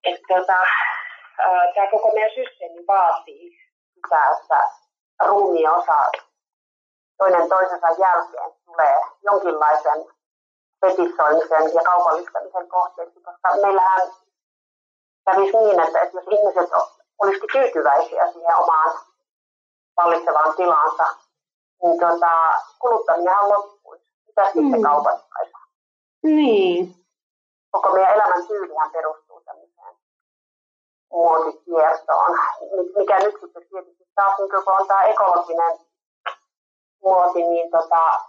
että 0.05 0.27
tota, 0.29 0.59
tämä 1.75 1.91
koko 1.91 2.11
meidän 2.15 2.31
systeemi 2.35 2.87
vaatii 2.87 3.59
sitä, 3.95 4.31
että 4.31 4.71
ruumiosa 5.27 6.11
toinen 7.19 7.49
toisensa 7.49 7.87
jälkeen 7.99 8.51
tulee 8.65 9.01
jonkinlaisen 9.23 10.05
fetissoimisen 10.81 11.75
ja 11.75 11.83
kaupallistamisen 11.83 12.69
kohteeksi, 12.69 13.21
koska 13.21 13.57
meillähän 13.63 14.03
kävisi 15.25 15.57
niin, 15.57 15.81
että, 15.81 16.01
että 16.03 16.17
jos 16.17 16.27
ihmiset 16.31 16.71
olisivat 17.19 17.51
tyytyväisiä 17.53 18.33
siihen 18.33 18.57
omaan 18.57 18.99
vallitsevaan 19.97 20.57
tilaansa, 20.57 21.05
niin 21.83 22.01
tota, 22.01 22.31
kuluttaminenhan 22.79 23.49
loppuisi. 23.49 24.05
Mitä 24.27 24.45
sitten 24.45 24.81
Mm. 24.81 24.83
kaupattaisi? 24.83 25.53
Niin. 26.23 26.95
Koko 27.71 27.93
meidän 27.93 28.15
elämän 28.15 28.47
tyylihän 28.47 28.91
perustuu 28.91 29.30
muotikiertoon, 31.13 32.33
Mi- 32.61 32.93
mikä 32.97 33.19
nyt 33.19 33.35
sitten 33.41 33.69
tietysti 33.69 34.05
taas, 34.15 34.39
niin 34.39 34.51
kun 34.51 34.81
on 34.81 34.87
tämä 34.89 35.03
ekologinen 35.03 35.79
muoti, 37.03 37.43
niin 37.43 37.71
tota, 37.71 38.21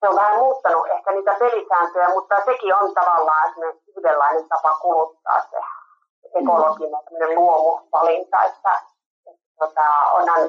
se 0.00 0.08
on 0.08 0.16
vähän 0.16 0.38
muuttanut 0.38 0.86
ehkä 0.90 1.10
niitä 1.12 1.36
pelisääntöjä, 1.38 2.08
mutta 2.08 2.44
sekin 2.44 2.74
on 2.74 2.94
tavallaan 2.94 3.50
esimerkiksi 3.50 3.92
yhdenlainen 3.96 4.48
tapa 4.48 4.74
kuluttaa 4.74 5.40
se 5.50 5.56
ekologinen 6.34 7.00
mm. 7.10 7.34
luomuvalinta, 7.34 8.42
että, 8.42 8.82
että 9.26 9.42
tota, 9.58 9.84
onhan 10.12 10.40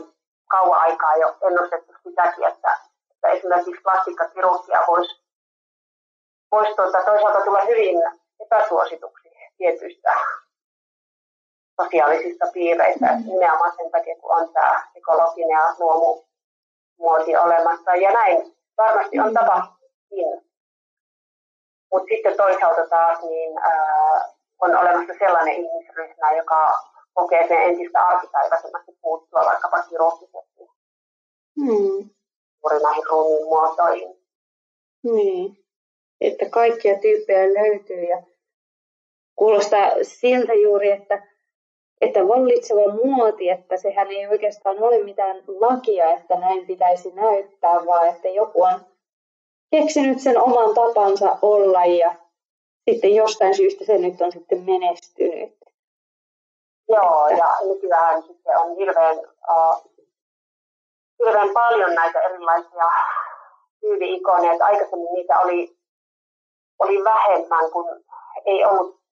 kauan 0.49 0.79
aikaa 0.79 1.15
jo 1.15 1.36
ennustettu 1.47 1.93
sitäkin, 2.03 2.47
että, 2.47 2.77
että 3.12 3.27
esimerkiksi 3.27 3.82
plastikkakirurgia 3.84 4.84
voisi 4.88 5.23
vois 6.51 6.75
tuota, 6.75 7.06
toisaalta 7.06 7.45
tulla 7.45 7.62
hyvin 7.62 8.03
epäsuosituksi 8.39 9.29
tietyistä 9.58 10.15
sosiaalisissa 11.81 12.45
piireissä, 12.53 13.05
mm. 13.05 13.27
nimenomaan 13.27 13.73
sen 13.77 13.91
takia, 13.91 14.15
kun 14.21 14.36
on 14.36 14.53
tämä 14.53 14.88
ekologinen 14.95 15.49
ja 15.49 15.75
luomumuoti 15.79 17.38
olemassa. 17.38 17.95
Ja 17.95 18.12
näin 18.12 18.55
varmasti 18.77 19.19
on 19.19 19.33
tapahtunutkin. 19.33 20.51
Mutta 21.91 22.07
sitten 22.07 22.38
toisaalta 22.38 22.88
taas 22.89 23.21
niin, 23.21 23.57
ää, 23.57 24.33
on 24.62 24.75
olemassa 24.77 25.13
sellainen 25.19 25.55
ihmisryhmä, 25.55 26.31
joka 26.31 26.73
kokee 27.13 27.47
sen 27.47 27.62
entistä 27.62 28.05
arkipäiväisemmästi 28.07 28.91
puuttua 29.01 29.45
vaikkapa 29.45 29.83
kirurgisesti 29.83 30.43
Mm. 31.57 32.09
juuri 32.63 32.83
näihin 32.83 33.03
ruumiin 33.09 33.45
muotoihin. 33.45 34.23
Niin. 35.03 35.57
Että 36.21 36.45
kaikkia 36.49 36.99
tyyppejä 36.99 37.53
löytyy 37.53 38.03
ja 38.03 38.23
kuulostaa 39.36 39.91
siltä 40.01 40.53
juuri, 40.53 40.91
että, 40.91 41.33
että 42.01 42.27
vallitseva 42.27 42.93
muoti, 43.03 43.49
että 43.49 43.77
sehän 43.77 44.12
ei 44.12 44.27
oikeastaan 44.27 44.84
ole 44.84 45.03
mitään 45.03 45.43
lakia, 45.47 46.10
että 46.12 46.36
näin 46.36 46.67
pitäisi 46.67 47.12
näyttää, 47.12 47.86
vaan 47.86 48.08
että 48.08 48.27
joku 48.27 48.63
on 48.63 48.79
keksinyt 49.71 50.19
sen 50.19 50.41
oman 50.41 50.73
tapansa 50.75 51.38
olla 51.41 51.86
ja 51.86 52.15
sitten 52.89 53.15
jostain 53.15 53.56
syystä 53.56 53.86
se 53.86 53.97
nyt 53.97 54.21
on 54.21 54.32
sitten 54.32 54.63
menestynyt. 54.63 55.56
Joo, 56.89 57.27
ja 57.27 57.58
nykyään 57.67 58.23
sitten 58.23 58.58
on 58.58 58.75
hirveän, 58.77 59.17
uh, 59.17 59.91
hirveän 61.25 61.49
paljon 61.53 61.95
näitä 61.95 62.21
erilaisia 62.21 62.91
tyyli-ikoneja. 63.79 64.51
että 64.51 64.65
Aikaisemmin 64.65 65.13
niitä 65.13 65.39
oli, 65.39 65.77
oli 66.79 67.03
vähemmän, 67.03 67.71
kun 67.71 68.03
ei 68.45 68.65
ollut, 68.65 69.03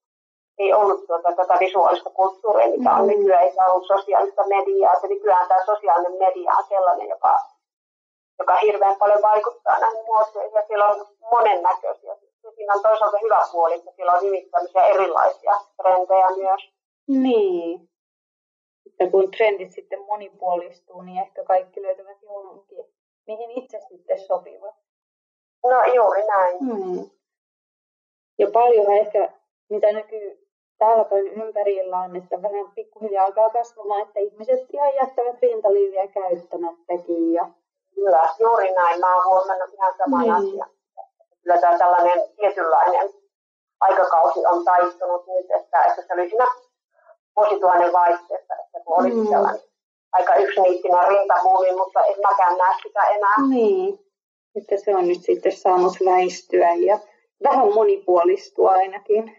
ei 0.61 0.73
ollut 0.73 1.05
tuota, 1.07 1.31
tätä 1.31 1.57
visuaalista 1.59 2.09
kulttuuria, 2.09 2.69
mikä 2.77 2.91
on 2.95 3.01
Mm. 3.01 3.07
nykyään, 3.07 3.43
eikä 3.43 3.65
ollut 3.65 3.87
sosiaalista 3.87 4.47
mediaa. 4.47 4.99
Se 5.01 5.07
nykyään 5.07 5.47
tämä 5.47 5.65
sosiaalinen 5.65 6.17
media 6.19 6.51
on 6.57 6.63
sellainen, 6.69 7.09
joka, 7.09 7.37
joka 8.39 8.55
hirveän 8.55 8.95
paljon 8.95 9.21
vaikuttaa 9.21 9.79
näihin 9.79 10.05
muotoihin, 10.05 10.53
ja 10.53 10.63
siellä 10.67 10.89
on 10.89 11.07
monennäköisiä. 11.31 12.15
Siinä 12.55 12.73
on 12.73 12.81
toisaalta 12.81 13.17
hyvä 13.23 13.41
puoli, 13.51 13.73
että 13.73 13.91
siellä 13.95 14.13
on 14.13 14.21
hyvin 14.21 14.49
erilaisia 14.89 15.53
trendejä 15.81 16.27
myös. 16.37 16.61
Niin. 17.07 17.89
Että 18.87 19.11
kun 19.11 19.31
trendit 19.31 19.71
sitten 19.71 20.05
monipuolistuu, 20.05 21.01
niin 21.01 21.21
ehkä 21.21 21.43
kaikki 21.43 21.81
löytävät 21.81 22.21
johonkin, 22.21 22.85
mihin 23.27 23.51
itse 23.51 23.79
sitten 23.89 24.19
sopivat. 24.19 24.75
No 25.63 25.93
juuri 25.95 26.23
näin. 26.25 26.57
Hmm. 26.59 27.09
Ja 28.39 28.47
paljonhan 28.53 28.97
ehkä, 28.97 29.31
mitä 29.69 29.91
näkyy 29.91 30.40
täällä 30.81 31.03
päin 31.03 31.27
ympärillä 31.27 31.97
on, 31.99 32.15
että 32.15 32.41
vähän 32.41 32.71
pikkuhiljaa 32.75 33.25
alkaa 33.25 33.49
kasvamaan, 33.49 34.01
että 34.01 34.19
ihmiset 34.19 34.59
ihan 34.73 34.95
jättävät 34.95 35.41
rintaliiviä 35.41 36.07
käyttämättäkin. 36.07 37.33
Ja... 37.33 37.45
Kyllä, 37.95 38.21
juuri 38.39 38.71
näin. 38.71 38.99
Mä 38.99 39.15
oon 39.15 39.25
huomannut 39.25 39.73
ihan 39.73 39.93
saman 39.97 40.21
Niin. 40.21 40.33
asian. 40.33 40.69
Kyllä 41.43 41.57
tämä 41.61 41.77
tällainen 41.77 42.19
tietynlainen 42.35 43.09
aikakausi 43.79 44.39
on 44.45 44.65
taittunut 44.65 45.27
nyt, 45.27 45.45
että, 45.61 45.83
että 45.83 46.01
se 46.01 46.13
oli 46.13 46.29
siinä 46.29 46.47
vuosituhannen 47.35 47.93
vaihteessa, 47.93 48.53
että 48.65 48.79
kun 48.85 48.99
oli 48.99 49.11
Mm. 49.11 49.27
sellainen 49.27 49.61
aika 50.11 50.35
yksiniittinen 50.35 51.07
rintahuumi, 51.07 51.71
mutta 51.75 52.03
en 52.05 52.15
mäkään 52.27 52.57
näe 52.57 52.73
sitä 52.83 53.03
enää. 53.03 53.35
Niin. 53.49 53.99
Että 54.55 54.77
se 54.77 54.95
on 54.95 55.07
nyt 55.07 55.21
sitten 55.21 55.51
saanut 55.51 55.93
väistyä 56.05 56.73
ja 56.73 56.99
vähän 57.43 57.73
monipuolistua 57.73 58.71
ainakin 58.71 59.37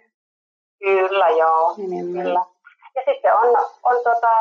Kyllä, 0.82 1.28
joo. 1.28 1.74
enemmän. 1.78 2.22
Kyllä. 2.24 2.40
Ja 2.94 3.02
sitten 3.04 3.34
on, 3.34 3.48
on 3.82 3.96
tota, 4.04 4.32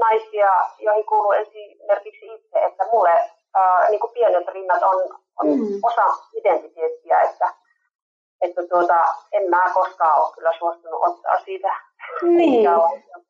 naisia, 0.00 0.52
joihin 0.78 1.06
kuuluu 1.06 1.32
esimerkiksi 1.32 2.26
itse, 2.34 2.58
että 2.58 2.84
mulle 2.92 3.30
ää, 3.54 3.88
niin 3.90 4.00
kuin 4.00 4.12
pienet 4.12 4.48
rinnat 4.48 4.82
on, 4.82 4.96
on 5.40 5.46
Mm. 5.46 5.80
osa 5.82 6.06
identiteettiä, 6.34 7.20
että, 7.22 7.54
että 8.40 8.62
tuota, 8.68 9.14
en 9.32 9.50
mä 9.50 9.70
koskaan 9.74 10.22
ole 10.22 10.32
kyllä 10.34 10.52
suostunut 10.58 11.00
ottaa 11.08 11.40
siitä 11.44 11.68
Niin. 12.22 12.70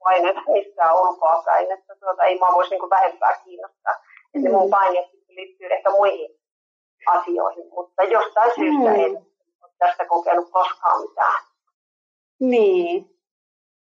paineita 0.04 0.40
mistään 0.46 0.98
ulkoa 1.00 1.42
päin, 1.44 1.72
että 1.72 1.96
tuota, 2.00 2.24
ei 2.24 2.38
mua 2.38 2.48
voisi 2.54 2.70
niin 2.70 2.90
vähempää 2.90 3.40
kiinnostaa. 3.44 3.94
Että 4.34 4.48
Mm. 4.48 4.54
mun 4.54 4.70
paineet 4.70 5.06
liittyy 5.28 5.66
ehkä 5.72 5.90
muihin 5.90 6.30
asioihin, 7.06 7.68
mutta 7.74 8.02
jostain 8.02 8.50
syystä 8.54 8.90
Mm. 8.90 9.00
en 9.00 9.16
ole 9.62 9.70
tästä 9.78 10.04
kokenut 10.04 10.50
koskaan 10.50 11.00
mitään. 11.00 11.42
Niin. 12.40 13.10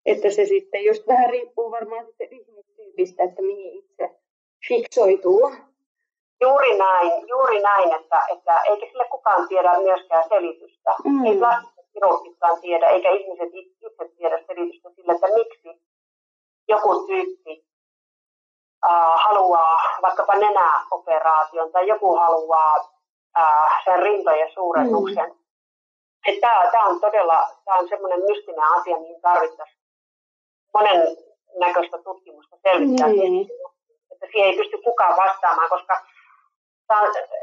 Että 0.05 0.29
se 0.29 0.45
sitten 0.45 0.83
just 0.83 1.07
vähän 1.07 1.29
riippuu 1.29 1.71
varmaan 1.71 2.05
sitten 2.05 2.27
ihmistyypistä, 2.31 3.23
että 3.23 3.41
mihin 3.41 3.79
itse 3.79 4.19
fiksoituu. 4.67 5.51
Juuri 6.41 6.77
näin, 6.77 7.27
juuri 7.27 7.61
näin, 7.61 7.93
että, 7.93 8.21
että 8.37 8.61
eikä 8.69 8.85
sille 8.85 9.05
kukaan 9.11 9.47
tiedä 9.47 9.79
myöskään 9.79 10.23
selitystä. 10.29 10.95
Mm. 11.05 11.25
Ei 11.25 11.37
plastikka 11.37 11.81
kirurgitkaan 11.93 12.61
tiedä, 12.61 12.87
eikä 12.87 13.09
ihmiset 13.11 13.49
itse 13.53 14.09
tiedä 14.17 14.43
selitystä 14.47 14.89
sille, 14.95 15.13
että 15.13 15.27
miksi 15.27 15.81
joku 16.67 17.07
tyyppi 17.07 17.65
äh, 18.85 19.13
haluaa 19.15 19.77
vaikkapa 20.01 20.35
nenäoperaation 20.35 21.71
tai 21.71 21.87
joku 21.87 22.15
haluaa 22.15 22.75
äh, 23.37 23.83
sen 23.85 23.99
rintojen 23.99 24.51
suurennuksen. 24.53 25.29
Mm. 25.29 25.42
Tämä, 26.41 26.69
tämä 26.71 26.85
on 26.85 27.01
todella 27.01 27.43
tämä 27.65 27.77
on 27.77 27.89
semmoinen 27.89 28.19
mystinen 28.19 28.63
asia, 28.63 28.99
mihin 28.99 29.21
tarvittaisiin 29.21 29.83
monen 30.73 31.17
näköistä 31.59 31.97
tutkimusta 31.97 32.55
selvittää. 32.63 33.07
Mm. 33.07 33.41
Että 34.11 34.25
siihen 34.31 34.49
ei 34.49 34.57
pysty 34.57 34.77
kukaan 34.77 35.17
vastaamaan, 35.17 35.69
koska 35.69 36.05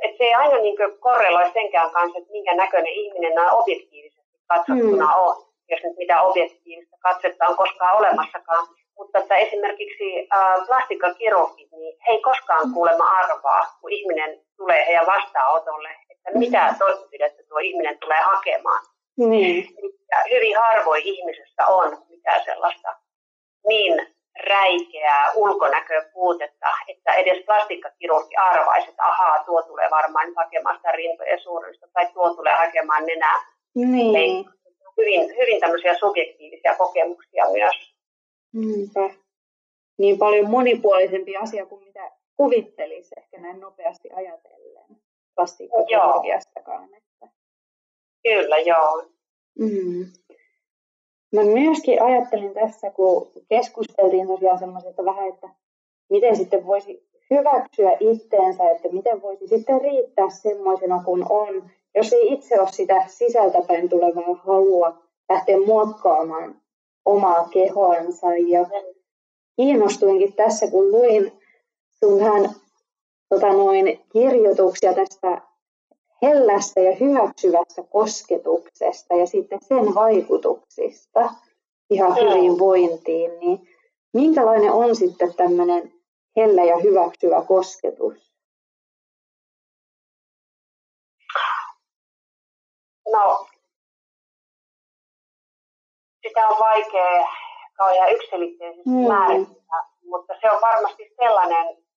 että 0.02 0.18
se 0.18 0.24
ei 0.24 0.34
aina 0.34 0.58
niin 0.58 0.76
korreloi 1.00 1.52
senkään 1.52 1.90
kanssa, 1.90 2.18
että 2.18 2.30
minkä 2.32 2.54
näköinen 2.54 2.92
ihminen 2.92 3.34
nämä 3.34 3.50
objektiivisesti 3.50 4.38
katsottuna 4.46 5.06
mm. 5.06 5.22
on, 5.22 5.36
jos 5.68 5.80
nyt 5.84 5.96
mitä 5.96 6.22
objektiivista 6.22 6.96
katsetta 7.00 7.48
on 7.48 7.56
koskaan 7.56 7.98
olemassakaan. 7.98 8.66
Mutta 8.98 9.18
että 9.18 9.36
esimerkiksi 9.36 10.28
äh, 10.34 10.66
plastikkakirurgit, 10.66 11.72
niin 11.72 11.96
he 12.06 12.12
ei 12.12 12.22
koskaan 12.22 12.66
mm. 12.66 12.74
kuulemma 12.74 13.04
arvaa, 13.04 13.66
kun 13.80 13.92
ihminen 13.92 14.40
tulee 14.56 14.86
heidän 14.86 15.06
vastaanotolle, 15.06 15.88
että 16.26 16.38
mitä 16.38 16.74
toimenpidettä 16.78 17.42
tuo 17.48 17.58
ihminen 17.58 17.98
tulee 17.98 18.20
hakemaan. 18.20 18.82
Mm. 19.18 19.56
Ja 20.10 20.16
hyvin 20.30 20.56
harvoin 20.56 21.02
ihmisessä 21.04 21.66
on 21.66 21.98
mitään 22.08 22.44
sellaista 22.44 22.96
niin 23.68 24.06
räikeää 24.46 25.32
ulkonäköpuutetta, 25.34 26.66
että 26.88 27.12
edes 27.14 27.44
plastikkakirurgi 27.44 28.36
arvaisi, 28.36 28.90
että 28.90 29.04
ahaa, 29.04 29.44
tuo 29.44 29.62
tulee 29.62 29.90
varmaan 29.90 30.32
hakemaan 30.36 30.76
sitä 30.76 30.92
rintojen 30.92 31.40
suurista 31.40 31.86
tai 31.92 32.06
tuo 32.12 32.34
tulee 32.34 32.54
hakemaan 32.54 33.06
nenää. 33.06 33.44
Niin. 33.74 34.46
Hyvin, 34.96 35.36
hyvin 35.36 35.60
tämmöisiä 35.60 35.98
subjektiivisia 35.98 36.76
kokemuksia 36.76 37.44
myös. 37.52 37.94
Niinpä. 38.52 39.00
Niin 39.98 40.18
paljon 40.18 40.50
monipuolisempi 40.50 41.36
asia 41.36 41.66
kuin 41.66 41.84
mitä 41.84 42.10
kuvittelisi 42.36 43.14
ehkä 43.16 43.40
näin 43.40 43.60
nopeasti 43.60 44.08
ajatellen 44.12 44.69
plastikkakirurgiastakaan. 45.40 46.88
Että... 46.94 47.28
Kyllä, 48.22 48.58
joo. 48.58 49.02
Mm. 49.58 50.06
Mä 51.32 51.42
myöskin 51.42 52.02
ajattelin 52.02 52.54
tässä, 52.54 52.90
kun 52.90 53.32
keskusteltiin 53.48 54.26
tosiaan 54.26 54.58
semmoisesta 54.58 55.04
vähän, 55.04 55.28
että 55.28 55.48
miten 56.10 56.36
sitten 56.36 56.66
voisi 56.66 57.08
hyväksyä 57.30 57.96
itteensä, 58.00 58.70
että 58.70 58.88
miten 58.92 59.22
voisi 59.22 59.46
sitten 59.48 59.80
riittää 59.80 60.30
semmoisena 60.30 61.02
kuin 61.04 61.24
on, 61.30 61.70
jos 61.94 62.12
ei 62.12 62.32
itse 62.32 62.60
ole 62.60 62.68
sitä 62.72 63.04
sisältäpäin 63.06 63.88
tulevaa 63.88 64.34
halua 64.34 65.02
lähteä 65.28 65.56
muokkaamaan 65.66 66.60
omaa 67.04 67.48
kehoansa. 67.48 68.26
Ja 68.48 68.66
kiinnostuinkin 69.56 70.32
tässä, 70.32 70.70
kun 70.70 70.92
luin 70.92 71.32
sun 71.98 72.20
tota 73.30 73.52
noin, 73.52 74.04
kirjoituksia 74.12 74.94
tästä 74.94 75.42
hellästä 76.22 76.80
ja 76.80 76.96
hyväksyvästä 76.96 77.82
kosketuksesta 77.82 79.14
ja 79.14 79.26
sitten 79.26 79.58
sen 79.62 79.94
vaikutuksista 79.94 81.30
ihan 81.90 82.16
hyvinvointiin, 82.16 83.40
niin 83.40 83.68
minkälainen 84.12 84.72
on 84.72 84.96
sitten 84.96 85.34
tämmöinen 85.34 85.92
hellä 86.36 86.64
ja 86.64 86.76
hyväksyvä 86.76 87.42
kosketus? 87.48 88.30
No, 93.12 93.46
sitä 96.28 96.48
on 96.48 96.58
vaikea 96.58 97.28
kauhean 97.76 98.12
yksilitteisesti 98.12 98.88
mm. 98.90 99.08
määrittää, 99.08 99.84
mutta 100.04 100.34
se 100.40 100.50
on 100.50 100.60
varmasti 100.60 101.02
sellainen 101.16 101.89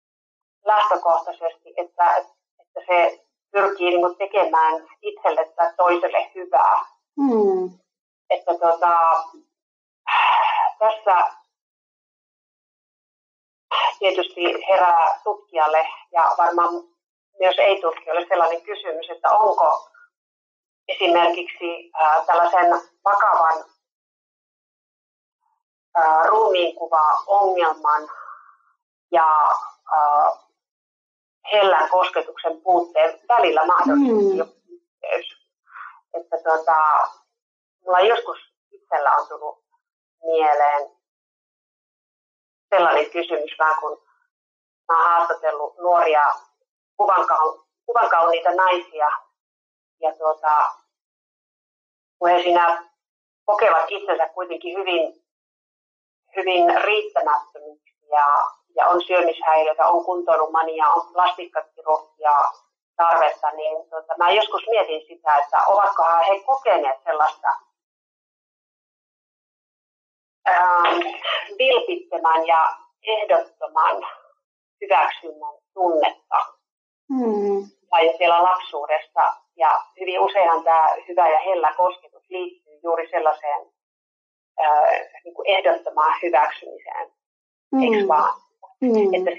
lähtökohtaisesti, 0.66 1.74
että, 1.78 2.16
että 2.60 2.80
se 2.88 3.26
pyrkii 3.52 3.90
niin 3.90 4.02
kuin 4.02 4.18
tekemään 4.18 4.88
itselle 5.02 5.54
tai 5.56 5.74
toiselle 5.78 6.32
hyvää. 6.36 6.86
Mm. 7.18 7.80
Että 8.30 8.54
tota, 8.54 9.24
tässä 10.80 11.34
tietysti 14.00 14.42
herää 14.70 15.20
tutkijalle 15.24 15.88
ja 16.12 16.32
varmaan 16.38 16.74
myös 17.40 17.56
ei-tutkijalle 17.58 18.26
sellainen 18.30 18.62
kysymys, 18.62 19.10
että 19.10 19.38
onko 19.38 19.90
esimerkiksi 20.88 21.92
ää, 21.94 22.26
tällaisen 22.26 22.82
vakavan 23.06 23.66
ruumiinkuva-ongelman 26.28 28.10
ja 29.12 29.28
ää, 29.92 30.32
hellän 31.52 31.90
kosketuksen 31.90 32.62
puutteen 32.62 33.20
välillä 33.30 33.66
mahdollisesti 33.66 34.44
mm. 34.44 34.50
yhteys. 34.68 35.48
Että 36.14 36.38
tota, 36.44 36.76
mulla 37.86 38.00
joskus 38.00 38.38
itsellä 38.72 39.12
on 39.12 39.28
tullut 39.28 39.64
mieleen 40.24 40.90
sellainen 42.70 43.12
kysymys, 43.12 43.52
vaan 43.60 43.80
kun 43.80 44.02
mä 44.88 44.98
oon 44.98 45.10
haastatellut 45.10 45.78
nuoria 45.78 46.34
kuvankau- 47.02 47.64
kuvankauniita 47.86 48.52
naisia, 48.52 49.10
ja 50.00 50.14
tuota, 50.18 50.74
kun 52.20 52.30
he 52.30 52.42
siinä 52.42 52.90
kokevat 53.46 53.86
itsensä 53.88 54.30
kuitenkin 54.30 54.78
hyvin, 54.78 55.24
hyvin 56.36 56.84
riittämättömiksi 56.84 57.93
ja 58.10 58.48
ja 58.76 58.88
on 58.88 59.02
syömishäiriöitä, 59.04 59.88
on 59.88 60.06
kuntoilumania, 60.06 60.90
on 60.90 61.14
plastikkakirurgia 61.14 62.32
tarvetta, 62.96 63.52
niin 63.52 63.90
tota, 63.90 64.14
mä 64.18 64.32
joskus 64.32 64.64
mietin 64.70 65.02
sitä, 65.08 65.36
että 65.36 65.58
ovatkohan 65.68 66.26
he 66.26 66.40
kokeneet 66.46 67.04
sellaista 67.04 67.48
ähm, 70.50 71.00
vilpittömän 71.58 72.48
ja 72.48 72.78
ehdottoman 73.04 74.06
hyväksynnän 74.82 75.54
tunnetta 75.74 76.46
mm. 77.10 77.68
vai 77.92 78.14
siellä 78.18 78.44
lapsuudessa. 78.44 79.36
Ja 79.58 79.82
hyvin 80.00 80.20
useinhan 80.20 80.64
tämä 80.64 80.90
hyvä 81.08 81.30
ja 81.30 81.40
hellä 81.40 81.74
kosketus 81.78 82.24
liittyy 82.30 82.80
juuri 82.84 83.10
sellaiseen 83.10 83.62
äh, 84.62 85.22
niin 85.24 85.34
kuin 85.34 85.50
ehdottomaan 85.50 86.20
hyväksymiseen, 86.22 87.12
mm. 87.74 87.84
eikö 87.84 88.08
vaan? 88.08 88.34
Mm. 88.82 89.14
Että 89.14 89.32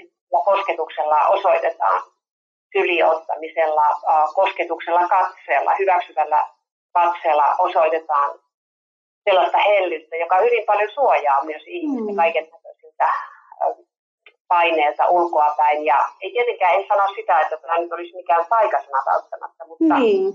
kosketuksella 0.45 1.27
osoitetaan 1.27 2.01
syliottamisella, 2.77 3.83
kosketuksella 4.35 5.07
katseella, 5.07 5.75
hyväksyvällä 5.79 6.47
katseella 6.93 7.55
osoitetaan 7.59 8.39
sellaista 9.23 9.57
hellyyttä, 9.57 10.15
joka 10.15 10.37
hyvin 10.37 10.65
paljon 10.65 10.91
suojaa 10.91 11.43
myös 11.43 11.63
ihmistä 11.65 12.11
mm. 12.11 12.15
kaiken 12.15 12.47
näköisiltä 12.51 13.07
paineelta 14.47 15.09
ulkoapäin. 15.09 15.85
Ja 15.85 16.05
ei 16.21 16.31
tietenkään 16.31 16.75
en 16.75 16.87
sano 16.87 17.07
sitä, 17.15 17.39
että 17.39 17.57
tämä 17.57 17.79
nyt 17.79 17.91
olisi 17.91 18.15
mikään 18.15 18.45
taikasana 18.49 19.03
välttämättä, 19.11 19.65
mutta, 19.67 19.95
mm. 19.95 20.33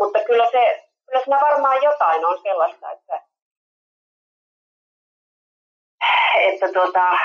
mutta 0.00 0.18
kyllä, 0.26 0.48
se, 0.50 0.84
kyllä 1.06 1.24
siinä 1.24 1.40
varmaan 1.40 1.82
jotain 1.82 2.24
on 2.24 2.38
sellaista, 2.42 2.90
että, 2.90 3.22
että 6.36 6.72
tuota, 6.72 7.18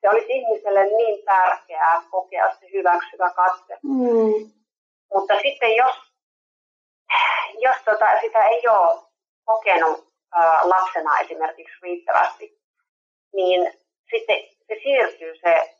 se 0.00 0.08
olisi 0.08 0.26
ihmiselle 0.28 0.84
niin 0.84 1.24
tärkeää 1.24 2.02
kokea 2.10 2.54
se 2.60 2.66
hyväksyvä 2.72 3.30
katse. 3.30 3.78
Mm. 3.82 4.52
Mutta 5.14 5.34
sitten 5.42 5.76
jos, 5.76 5.96
jos 7.58 7.76
tota, 7.84 8.06
sitä 8.20 8.44
ei 8.44 8.68
ole 8.68 9.02
kokenut 9.44 10.08
ää, 10.34 10.60
lapsena 10.62 11.18
esimerkiksi 11.18 11.74
riittävästi, 11.82 12.58
niin 13.34 13.72
sitten 14.10 14.36
se 14.68 14.80
siirtyy 14.82 15.36
se, 15.36 15.76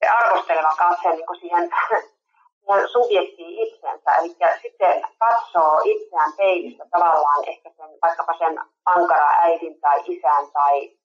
se 0.00 0.08
arvosteleva 0.08 0.74
katse 0.78 1.08
niin 1.08 1.40
siihen, 1.40 1.70
siihen 2.66 2.88
subjektiin 2.92 3.68
itsensä. 3.68 4.14
Eli 4.14 4.36
sitten 4.62 5.02
katsoo 5.18 5.80
itseään 5.84 6.32
peilistä 6.32 6.84
tavallaan 6.90 7.48
ehkä 7.48 7.70
sen, 7.76 7.98
vaikkapa 8.02 8.38
sen 8.38 8.58
ankara 8.84 9.30
äidin 9.30 9.80
tai 9.80 10.02
isän 10.06 10.50
tai 10.52 11.01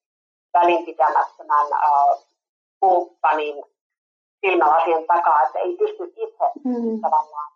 välinpitämättömän 0.62 1.68
äh, 1.74 2.24
kumppanin 2.80 3.64
silmälasien 4.42 5.08
takaa, 5.08 5.44
että 5.44 5.60
ei 5.60 5.78
pysty 5.78 6.04
itse 6.16 6.46
mm. 6.64 7.02
tavallaan 7.02 7.52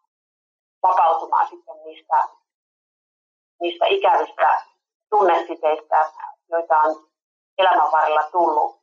vapautumaan 0.84 1.48
sitten 1.50 1.84
niistä, 1.84 2.28
niistä 3.62 3.86
ikävistä 3.86 4.64
tunnesiteistä, 5.10 6.12
joita 6.50 6.80
on 6.80 7.08
elämän 7.58 7.92
varrella 7.92 8.24
tullut 8.32 8.82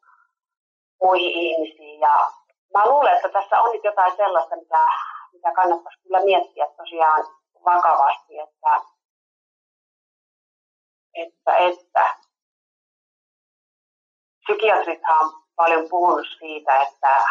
muihin 1.03 1.33
ihmisiin. 1.33 2.01
Ja 2.01 2.33
mä 2.75 2.89
luulen, 2.89 3.17
että 3.17 3.29
tässä 3.29 3.61
on 3.61 3.73
nyt 3.73 3.85
jotain 3.85 4.17
sellaista, 4.17 4.57
mitä, 4.57 4.85
mitä 5.33 5.53
kannattaisi 5.53 6.03
kyllä 6.03 6.25
miettiä 6.25 6.67
tosiaan 6.77 7.25
vakavasti, 7.65 8.39
että, 8.39 8.81
että, 11.15 11.57
että 11.57 12.28
psykiatrithan 14.49 15.21
on 15.21 15.33
paljon 15.57 15.89
puhunut 15.89 16.27
siitä, 16.39 16.83
että 16.83 17.25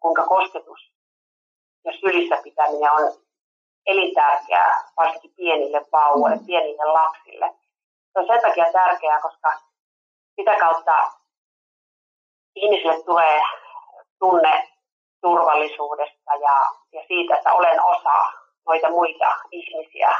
kuinka 0.00 0.22
kosketus 0.22 0.92
ja 1.84 1.92
sylissä 1.92 2.36
pitäminen 2.42 2.92
on 2.92 3.12
elintärkeää 3.86 4.84
varsinkin 4.96 5.34
pienille 5.36 5.86
vauvoille, 5.92 6.36
mm. 6.36 6.46
pienille 6.46 6.84
lapsille. 6.84 7.54
Se 8.12 8.18
on 8.18 8.26
sen 8.26 8.40
takia 8.42 8.72
tärkeää, 8.72 9.20
koska 9.20 9.52
sitä 10.36 10.56
kautta 10.56 11.12
ihmisille 12.54 13.02
tulee 13.02 13.40
tunne 14.18 14.68
turvallisuudesta 15.20 16.34
ja, 16.34 16.66
ja 16.92 17.04
siitä, 17.08 17.36
että 17.36 17.52
olen 17.52 17.82
osa 17.84 18.32
noita 18.66 18.90
muita 18.90 19.36
ihmisiä. 19.50 20.14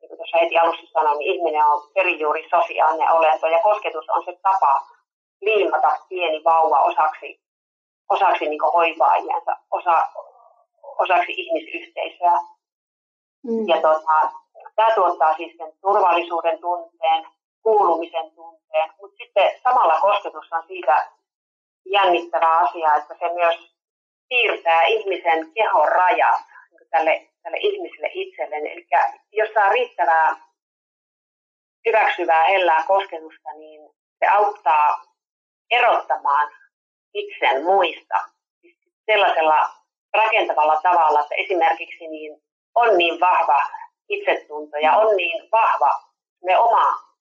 Niin 0.00 0.08
kuin 0.08 0.18
tuossa 0.18 0.38
heti 0.38 0.58
alussa 0.58 0.86
sanoin, 0.92 1.18
niin 1.18 1.34
ihminen 1.34 1.64
on 1.64 1.90
perijuuri 1.94 2.48
sosiaalinen 2.50 3.10
olento 3.10 3.46
ja 3.46 3.58
kosketus 3.62 4.08
on 4.08 4.24
se 4.24 4.38
tapa 4.42 4.86
liimata 5.42 5.98
pieni 6.08 6.44
vauva 6.44 6.78
osaksi, 6.78 7.40
osaksi 8.08 8.48
niin 8.48 8.60
hoivaajiensa, 8.74 9.56
osa, 9.70 10.08
osaksi 10.98 11.32
ihmisyhteisöä. 11.36 12.38
Mm. 13.44 13.68
Ja 13.68 13.76
tota, 13.82 14.30
tämä 14.76 14.94
tuottaa 14.94 15.36
siis 15.36 15.56
sen 15.56 15.72
turvallisuuden 15.80 16.58
tunteen, 16.58 17.26
kuulumisen 17.62 18.30
tunteen, 18.30 18.90
mutta 19.00 19.16
sitten 19.16 19.50
samalla 19.62 20.00
kosketus 20.00 20.52
on 20.52 20.62
siitä 20.66 21.08
jännittävä 21.86 22.58
asia, 22.58 22.94
että 22.94 23.14
se 23.18 23.32
myös 23.34 23.72
siirtää 24.28 24.82
ihmisen 24.82 25.52
kehon 25.54 25.88
rajat 25.88 26.40
niin 26.70 26.88
tälle, 26.90 27.28
tälle 27.42 27.56
ihmiselle 27.60 28.10
itselleen. 28.12 28.66
Eli 28.66 28.86
jos 29.32 29.48
saa 29.54 29.68
riittävää 29.68 30.36
hyväksyvää 31.86 32.44
hellää 32.44 32.84
kosketusta, 32.86 33.52
niin 33.52 33.90
se 34.18 34.26
auttaa 34.26 35.11
erottamaan 35.72 36.48
itsen 37.14 37.64
muista 37.64 38.18
siis 38.60 38.76
sellaisella 39.06 39.68
rakentavalla 40.14 40.80
tavalla, 40.82 41.20
että 41.20 41.34
esimerkiksi 41.34 42.08
niin 42.08 42.42
on 42.74 42.98
niin 42.98 43.20
vahva 43.20 43.62
itsetunto 44.08 44.76
ja 44.76 44.96
on 44.96 45.16
niin 45.16 45.48
vahva 45.52 46.00
me 46.44 46.58
oma 46.58 47.12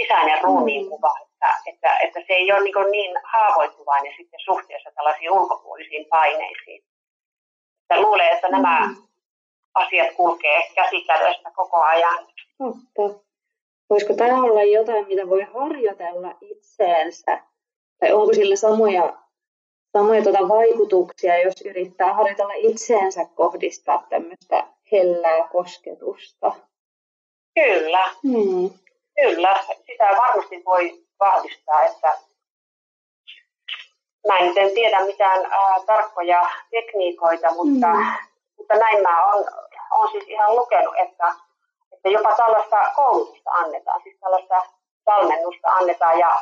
sisäinen 0.00 0.44
ruumiin 0.44 0.88
kuva, 0.88 1.14
että, 1.22 1.54
että, 1.66 1.98
että 1.98 2.20
se 2.20 2.32
ei 2.32 2.52
ole 2.52 2.60
niin, 2.60 2.90
niin 2.90 3.16
haavoittuvainen 3.24 4.14
sitten 4.16 4.40
suhteessa 4.40 4.90
tällaisiin 4.94 5.30
ulkopuolisiin 5.30 6.06
paineisiin. 6.10 6.84
Että 7.82 8.00
luulee, 8.02 8.30
että 8.30 8.48
nämä 8.48 8.86
mm. 8.86 8.96
asiat 9.74 10.14
kulkee 10.16 10.62
käsikädessä 10.74 11.50
koko 11.56 11.80
ajan. 11.80 12.26
Totta. 12.58 13.20
Voisiko 13.90 14.14
tämä 14.14 14.42
olla 14.42 14.62
jotain, 14.62 15.08
mitä 15.08 15.28
voi 15.28 15.42
harjoitella 15.42 16.34
itseensä? 16.40 17.49
Tai 18.00 18.12
onko 18.12 18.34
sillä 18.34 18.56
samoja, 18.56 19.16
samoja 19.92 20.22
tuota 20.22 20.48
vaikutuksia, 20.48 21.42
jos 21.42 21.54
yrittää 21.64 22.14
harjoitella 22.14 22.52
itseensä 22.56 23.24
kohdistaa 23.34 24.06
tämmöistä 24.08 24.66
hellää 24.92 25.48
kosketusta? 25.52 26.52
Kyllä. 27.54 28.10
Hmm. 28.22 28.70
Kyllä, 29.16 29.64
sitä 29.86 30.04
varmasti 30.18 30.62
voi 30.64 31.04
vahvistaa, 31.20 31.82
että 31.82 32.18
mä 34.28 34.38
en 34.38 34.74
tiedä 34.74 35.04
mitään 35.06 35.44
ää, 35.44 35.80
tarkkoja 35.86 36.50
tekniikoita, 36.70 37.54
mutta, 37.54 37.86
mm. 37.86 38.04
mutta 38.58 38.74
näin 38.74 39.02
mä 39.02 39.26
oon, 39.26 39.44
oon 39.90 40.10
siis 40.10 40.24
ihan 40.28 40.56
lukenut, 40.56 40.94
että, 40.98 41.34
että 41.92 42.08
jopa 42.08 42.36
tällaista 42.36 42.76
koulutusta 42.96 43.50
annetaan, 43.50 44.02
siis 44.02 44.16
tällaista 44.20 44.62
valmennusta 45.06 45.68
annetaan 45.68 46.18
ja, 46.18 46.36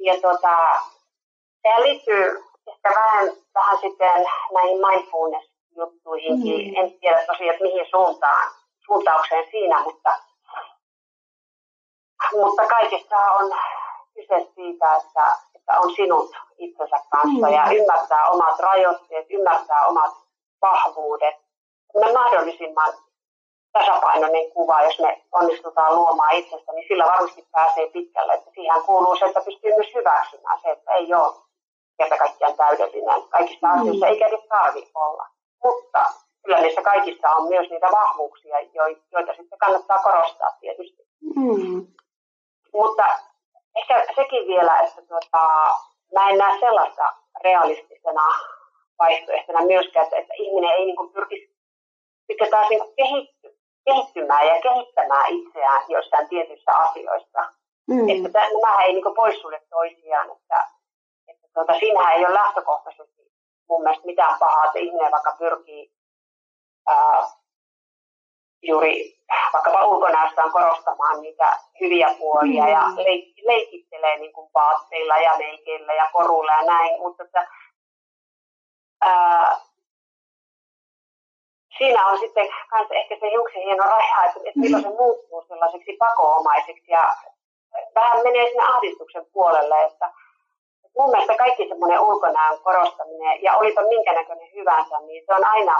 ja 0.00 0.14
tota, 0.22 0.80
sehän 1.62 1.82
liittyy 1.82 2.44
ehkä 2.68 2.90
vähän, 3.00 3.28
vähän 3.54 3.78
sitten 3.80 4.26
näihin 4.54 4.78
mindfulness-juttuihinkin. 4.86 6.70
Mm. 6.70 6.76
En 6.76 7.00
tiedä 7.00 7.26
tosiaan, 7.26 7.50
että 7.52 7.62
mihin 7.62 7.86
suuntaan, 7.90 8.52
suuntaukseen 8.86 9.50
siinä, 9.50 9.82
mutta, 9.82 10.10
mutta 12.32 12.66
kaikessa 12.66 13.16
on 13.16 13.54
kyse 14.14 14.52
siitä, 14.54 14.94
että, 14.94 15.36
että 15.54 15.80
on 15.80 15.94
sinut 15.94 16.30
itsensä 16.58 16.96
kanssa 17.10 17.46
mm. 17.46 17.52
ja 17.54 17.70
ymmärtää 17.70 18.26
omat 18.28 18.58
rajoitteet, 18.58 19.26
ymmärtää 19.30 19.86
omat 19.86 20.14
vahvuudet. 20.62 21.34
Me 22.00 22.12
mahdollisimman 22.12 22.92
tasapainoinen 23.78 24.50
kuva, 24.52 24.82
jos 24.82 24.98
me 24.98 25.22
onnistutaan 25.32 25.94
luomaan 25.94 26.34
itsestä, 26.34 26.72
niin 26.72 26.88
sillä 26.88 27.04
varmasti 27.04 27.46
pääsee 27.52 27.90
pitkälle. 27.90 28.34
Että 28.34 28.50
siihen 28.54 28.82
kuuluu 28.86 29.16
se, 29.16 29.24
että 29.24 29.40
pystyy 29.40 29.74
myös 29.74 29.94
hyväksymään 29.94 30.60
se, 30.62 30.70
että 30.70 30.92
ei 30.92 31.14
ole 31.14 31.34
kerta 31.98 32.16
kaikkiaan 32.16 32.56
täydellinen 32.56 33.22
kaikista 33.28 33.66
mm. 33.66 33.80
asioissa, 33.80 34.06
eikä 34.06 34.26
edes 34.26 34.44
tarvi 34.48 34.90
olla. 34.94 35.26
Mutta 35.64 36.04
kyllä 36.44 36.60
niissä 36.60 36.82
kaikissa 36.82 37.30
on 37.30 37.48
myös 37.48 37.70
niitä 37.70 37.88
vahvuuksia, 37.92 38.56
joita 39.12 39.34
sitten 39.36 39.58
kannattaa 39.58 39.98
korostaa 40.02 40.56
tietysti. 40.60 41.02
Mm. 41.36 41.86
Mutta 42.72 43.06
ehkä 43.76 44.06
sekin 44.16 44.46
vielä, 44.46 44.80
että 44.80 45.02
tuota, 45.02 45.46
mä 46.14 46.30
en 46.30 46.38
näe 46.38 46.58
sellaista 46.60 47.12
realistisena 47.44 48.22
vaihtoehtona 48.98 49.66
myöskään, 49.66 50.04
että, 50.04 50.16
että 50.16 50.34
ihminen 50.34 50.70
ei 50.70 50.84
niin 50.84 51.12
pyrkisi 51.12 51.56
sitten 52.26 52.50
taas 52.50 52.68
niin 52.68 52.94
kehitty, 52.96 53.55
kehittymään 53.86 54.46
ja 54.46 54.60
kehittämään 54.62 55.24
itseään 55.28 55.84
joissain 55.88 56.28
tietyissä 56.28 56.72
asioissa. 56.72 57.40
Mm. 57.88 58.08
Että 58.08 58.40
nämä 58.62 58.82
ei 58.84 58.92
niin 58.92 59.14
poissulje 59.16 59.60
toisiaan, 59.70 60.30
että, 60.30 60.64
että 61.28 61.48
tuota, 61.54 61.78
siinähän 61.78 62.12
ei 62.12 62.26
ole 62.26 62.34
lähtökohtaisesti 62.34 63.22
mun 63.68 63.82
mielestä 63.82 64.06
mitään 64.06 64.38
pahaa, 64.38 64.64
että 64.64 64.78
ihminen 64.78 65.12
vaikka 65.12 65.36
pyrkii 65.38 65.92
ää, 66.88 67.22
juuri 68.62 69.16
vaikkapa 69.52 69.86
ulkonäöstään 69.86 70.52
korostamaan 70.52 71.20
niitä 71.22 71.56
hyviä 71.80 72.14
puolia 72.18 72.64
mm. 72.64 72.70
ja 72.70 72.80
leik- 72.80 73.46
leikittelee 73.46 74.18
niin 74.18 74.32
kuin 74.32 74.50
vaatteilla 74.54 75.16
ja 75.16 75.34
meikeillä 75.38 75.94
ja 75.94 76.08
koruilla 76.12 76.52
ja 76.52 76.62
näin, 76.62 77.00
mutta 77.00 77.22
että, 77.22 77.48
ää, 79.00 79.60
siinä 81.78 82.06
on 82.06 82.18
sitten 82.18 82.48
myös 82.74 82.88
ehkä 82.90 83.16
se 83.20 83.30
hiuksen 83.30 83.62
hieno 83.62 83.84
raja, 83.84 84.24
että, 84.24 84.40
että 84.44 84.60
milloin 84.60 84.82
se 84.82 84.88
muuttuu 84.88 85.44
sellaiseksi 85.48 85.96
pakoomaiseksi 85.98 86.90
ja 86.90 87.12
vähän 87.94 88.22
menee 88.22 88.48
sinne 88.48 88.64
ahdistuksen 88.64 89.26
puolelle, 89.32 89.84
että 89.84 90.10
mun 90.98 91.10
mielestä 91.10 91.34
kaikki 91.34 91.68
semmoinen 91.68 92.00
ulkonäön 92.00 92.58
korostaminen 92.62 93.42
ja 93.42 93.56
olipa 93.56 93.82
minkä 93.82 94.12
näköinen 94.12 94.48
hyvänsä, 94.54 95.00
niin 95.00 95.22
se 95.26 95.34
on 95.34 95.44
aina 95.44 95.76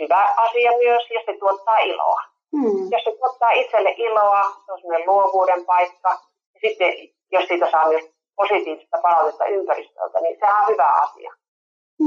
hyvä 0.00 0.34
asia 0.36 0.70
myös 0.70 1.10
ja 1.10 1.20
se 1.26 1.38
tuottaa 1.38 1.78
iloa. 1.78 2.22
Hmm. 2.56 2.90
Jos 2.90 3.04
se 3.04 3.12
tuottaa 3.18 3.50
itselle 3.50 3.94
iloa, 3.96 4.42
se 4.66 4.72
on 4.72 4.80
semmoinen 4.80 5.08
luovuuden 5.08 5.64
paikka. 5.64 6.08
Ja 6.54 6.60
sitten 6.68 6.92
jos 7.32 7.44
siitä 7.48 7.70
saa 7.70 7.88
myös 7.88 8.04
positiivista 8.36 8.98
palautetta 9.02 9.44
ympäristöltä, 9.44 10.20
niin 10.20 10.36
se 10.40 10.46
on 10.46 10.68
hyvä 10.68 10.86
asia. 10.86 11.32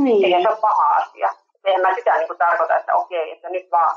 Niin. 0.03 0.25
Eikä 0.25 0.41
se 0.41 0.49
ole 0.49 0.57
paha 0.61 0.95
asia. 0.95 1.29
Eihän 1.65 1.81
mä 1.81 1.95
sitä 1.95 2.17
niin 2.17 2.27
kuin 2.27 2.37
tarkoita, 2.37 2.77
että 2.77 2.95
okei, 2.95 3.31
että 3.31 3.49
nyt 3.49 3.71
vaan 3.71 3.95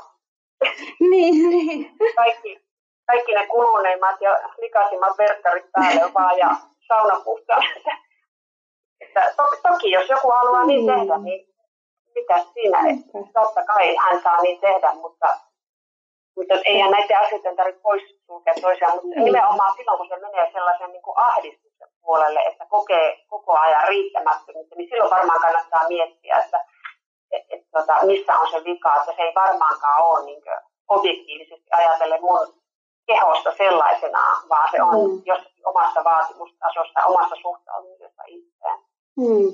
niin, 1.11 1.49
niin. 1.49 1.91
Kaikki, 2.15 2.65
kaikki 3.07 3.33
ne 3.33 3.47
kuluneimmat 3.47 4.21
ja 4.21 4.39
likaisimmat 4.57 5.17
verkkarit 5.17 5.71
päälle 5.71 6.13
vaan 6.13 6.37
ja 6.37 6.49
sauna 6.87 7.19
puhtaan. 7.19 7.63
Että 9.01 9.33
to, 9.37 9.43
toki 9.69 9.91
jos 9.91 10.09
joku 10.09 10.31
haluaa 10.31 10.65
niin, 10.65 10.85
niin 10.87 10.99
tehdä, 10.99 11.17
niin 11.17 11.49
mitä 12.15 12.45
siinä, 12.53 12.79
totta 13.33 13.65
kai 13.65 13.95
hän 13.95 14.21
saa 14.21 14.41
niin 14.41 14.59
tehdä, 14.59 14.91
mutta, 14.93 15.27
mutta 16.37 16.55
eihän 16.65 16.91
näitä 16.91 17.19
asioita 17.19 17.55
tarvitse 17.55 17.81
pois 17.81 18.03
sulkea 18.25 18.53
toisiaan, 18.61 18.93
mutta 18.93 19.19
mm. 19.19 19.23
nimenomaan 19.23 19.77
silloin, 19.77 19.97
kun 19.97 20.07
se 20.07 20.19
menee 20.19 20.51
sellaisen 20.51 20.91
niin 20.91 21.01
kuin 21.01 21.17
ahdistuksen 21.17 21.87
puolelle, 22.01 22.39
että 22.39 22.65
kokee 22.69 23.25
koko 23.27 23.57
ajan 23.57 23.87
riittämättömyyttä, 23.87 24.75
niin 24.75 24.89
silloin 24.89 25.09
varmaan 25.09 25.41
kannattaa 25.41 25.87
miettiä, 25.87 26.37
että 26.37 26.65
et, 27.31 27.43
et, 27.49 27.65
tota, 27.71 28.05
missä 28.05 28.39
on 28.39 28.51
se 28.51 28.63
vika, 28.63 28.95
että 28.95 29.13
se 29.15 29.21
ei 29.21 29.35
varmaankaan 29.35 30.03
ole 30.03 30.25
niin 30.25 30.41
kuin, 30.43 30.59
objektiivisesti 30.87 31.67
ajatellen 31.71 32.21
mun 32.21 32.53
kehosta 33.07 33.51
sellaisenaan, 33.57 34.49
vaan 34.49 34.69
se 34.71 34.83
on 34.83 35.11
mm. 35.11 35.21
jossakin 35.25 35.67
omassa 35.67 36.03
vaatimustasossa, 36.03 37.05
omassa 37.05 37.35
suhtautumisessa 37.41 38.23
itseään. 38.27 38.79
Mm. 39.17 39.53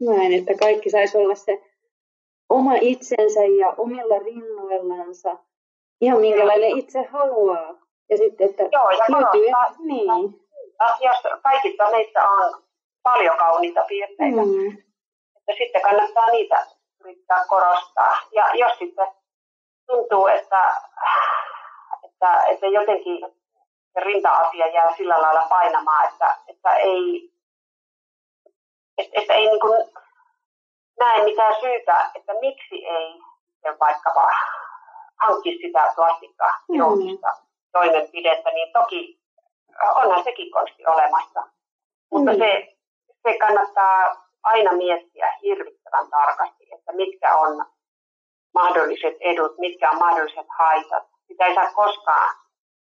Näin, 0.00 0.32
että 0.32 0.54
kaikki 0.60 0.90
saisi 0.90 1.18
olla 1.18 1.34
se 1.34 1.62
oma 2.50 2.72
itsensä 2.80 3.40
ja 3.40 3.74
omilla 3.78 4.18
rinnoillansa 4.18 5.36
ihan 6.00 6.20
minkälainen 6.20 6.78
itse 6.78 7.02
haluaa. 7.02 7.74
Ja 8.10 8.16
sitten, 8.16 8.50
että 8.50 8.62
Joo, 8.72 8.90
ja 8.90 9.04
löytyy, 9.08 9.46
niin. 9.78 10.40
Jos 11.00 11.40
kaikissa 11.42 11.90
meistä 11.90 12.28
on 12.28 12.62
paljon 13.02 13.36
kauniita 13.36 13.84
piirteitä, 13.88 14.40
mm. 14.40 14.89
Että 15.50 15.64
sitten 15.64 15.82
kannattaa 15.82 16.30
niitä 16.30 16.66
yrittää 17.00 17.44
korostaa. 17.48 18.16
Ja 18.32 18.54
jos 18.54 18.78
sitten 18.78 19.06
tuntuu, 19.86 20.26
että, 20.26 20.76
että, 22.04 22.42
että 22.44 22.66
jotenkin 22.66 23.20
se 23.92 24.00
rinta-asia 24.00 24.66
jää 24.66 24.96
sillä 24.96 25.22
lailla 25.22 25.46
painamaan, 25.48 26.08
että, 26.08 26.34
että 26.48 26.74
ei, 26.74 27.32
että, 28.98 29.20
että 29.20 29.34
ei 29.34 29.46
niin 29.46 29.60
kuin 29.60 29.90
näe 31.00 31.24
mitään 31.24 31.54
syytä, 31.60 32.10
että 32.14 32.32
miksi 32.40 32.86
ei 32.86 33.20
vaikkapa 33.80 34.30
hankki 35.20 35.58
sitä 35.62 35.92
plastikkaa 35.96 36.60
mm. 36.68 36.78
toimenpidettä, 37.72 38.50
niin 38.50 38.72
toki 38.72 39.20
onhan 39.94 40.24
sekin 40.24 40.50
konsti 40.50 40.86
olemassa. 40.86 41.42
Mutta 42.10 42.32
mm. 42.32 42.38
se, 42.38 42.76
se 43.22 43.38
kannattaa 43.38 44.29
aina 44.42 44.72
miettiä 44.72 45.32
hirvittävän 45.42 46.10
tarkasti, 46.10 46.68
että 46.74 46.92
mitkä 46.92 47.36
on 47.36 47.66
mahdolliset 48.54 49.16
edut, 49.20 49.58
mitkä 49.58 49.90
on 49.90 49.98
mahdolliset 49.98 50.46
haitat. 50.58 51.04
Sitä 51.28 51.46
ei 51.46 51.54
saa 51.54 51.72
koskaan 51.72 52.36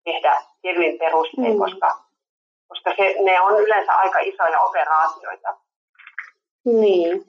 tehdä 0.04 0.42
kevyin 0.62 0.98
perustein, 0.98 1.52
mm. 1.52 1.58
koska, 1.58 2.04
koska 2.68 2.90
se, 2.96 3.14
ne 3.24 3.40
on 3.40 3.60
yleensä 3.60 3.92
aika 3.94 4.18
isoja 4.18 4.60
operaatioita. 4.60 5.56
Niin. 6.64 7.24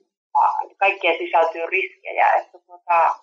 Kaikkeen 0.78 1.17
sisältyy 1.17 1.65
riskejä. 1.65 2.34
Että 2.34 2.59
tuota, 2.59 3.15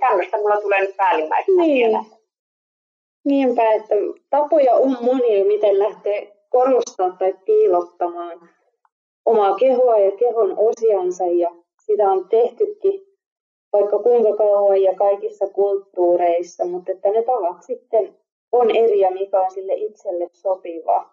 tämmöistä 0.00 0.36
mulla 0.36 0.60
tulee 0.60 0.80
nyt 0.80 0.96
päällimmäisenä 0.96 1.62
niin. 1.62 1.90
vielä. 1.90 2.04
Niinpä, 3.24 3.62
että 3.72 3.94
tapoja 4.30 4.74
on 4.74 4.96
monia, 5.00 5.44
miten 5.44 5.78
lähtee 5.78 6.35
korostaa 6.56 7.16
tai 7.18 7.34
piilottamaan 7.44 8.48
omaa 9.24 9.54
kehoa 9.54 9.98
ja 9.98 10.10
kehon 10.10 10.54
osiansa 10.58 11.24
ja 11.24 11.50
sitä 11.86 12.10
on 12.10 12.28
tehtykin 12.28 13.06
vaikka 13.72 13.98
kuinka 13.98 14.36
kauan 14.36 14.82
ja 14.82 14.94
kaikissa 14.94 15.46
kulttuureissa, 15.46 16.64
mutta 16.64 16.92
että 16.92 17.10
ne 17.10 17.22
tavat 17.22 17.62
sitten 17.62 18.16
on 18.52 18.76
eri 18.76 19.00
ja 19.00 19.10
mikä 19.10 19.40
on 19.40 19.50
sille 19.50 19.72
itselle 19.74 20.28
sopiva 20.32 21.10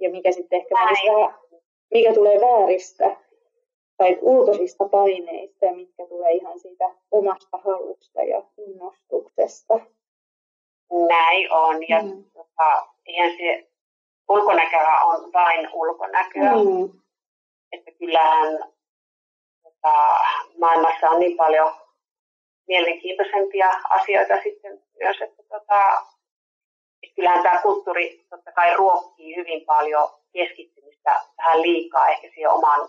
ja 0.00 0.10
mikä 0.10 0.32
sitten 0.32 0.56
ehkä 0.56 0.74
vähän, 0.74 1.34
mikä 1.90 2.14
tulee 2.14 2.40
vääristä 2.40 3.16
tai 3.96 4.18
ulkoisista 4.20 4.88
paineista 4.88 5.66
ja 5.66 5.74
mitkä 5.74 6.06
tulee 6.06 6.32
ihan 6.32 6.60
siitä 6.60 6.84
omasta 7.10 7.58
halusta 7.64 8.22
ja 8.22 8.42
innostuksesta. 8.58 9.80
Näin 11.08 11.52
on. 11.52 11.88
Ja 11.88 12.02
mm. 12.02 12.24
tota, 12.32 12.86
eihän 13.06 13.36
se 13.36 13.66
ulkonäköä 14.28 15.00
on 15.04 15.32
vain 15.32 15.68
ulkonäköä. 15.72 16.52
Mm. 16.52 17.00
Että 17.72 17.90
kyllähän 17.98 18.58
tota, 19.62 20.18
maailmassa 20.58 21.10
on 21.10 21.20
niin 21.20 21.36
paljon 21.36 21.74
mielenkiintoisempia 22.68 23.70
asioita 23.88 24.34
sitten 24.42 24.82
myös, 24.98 25.16
että 25.20 25.42
tota, 25.42 26.02
että 27.02 27.14
kyllähän 27.16 27.42
tämä 27.42 27.62
kulttuuri 27.62 28.26
totta 28.30 28.52
kai 28.52 28.76
ruokkii 28.76 29.36
hyvin 29.36 29.64
paljon 29.66 30.08
keskittymistä 30.32 31.20
vähän 31.38 31.62
liikaa 31.62 32.08
ehkä 32.08 32.28
siihen 32.34 32.50
oman, 32.50 32.88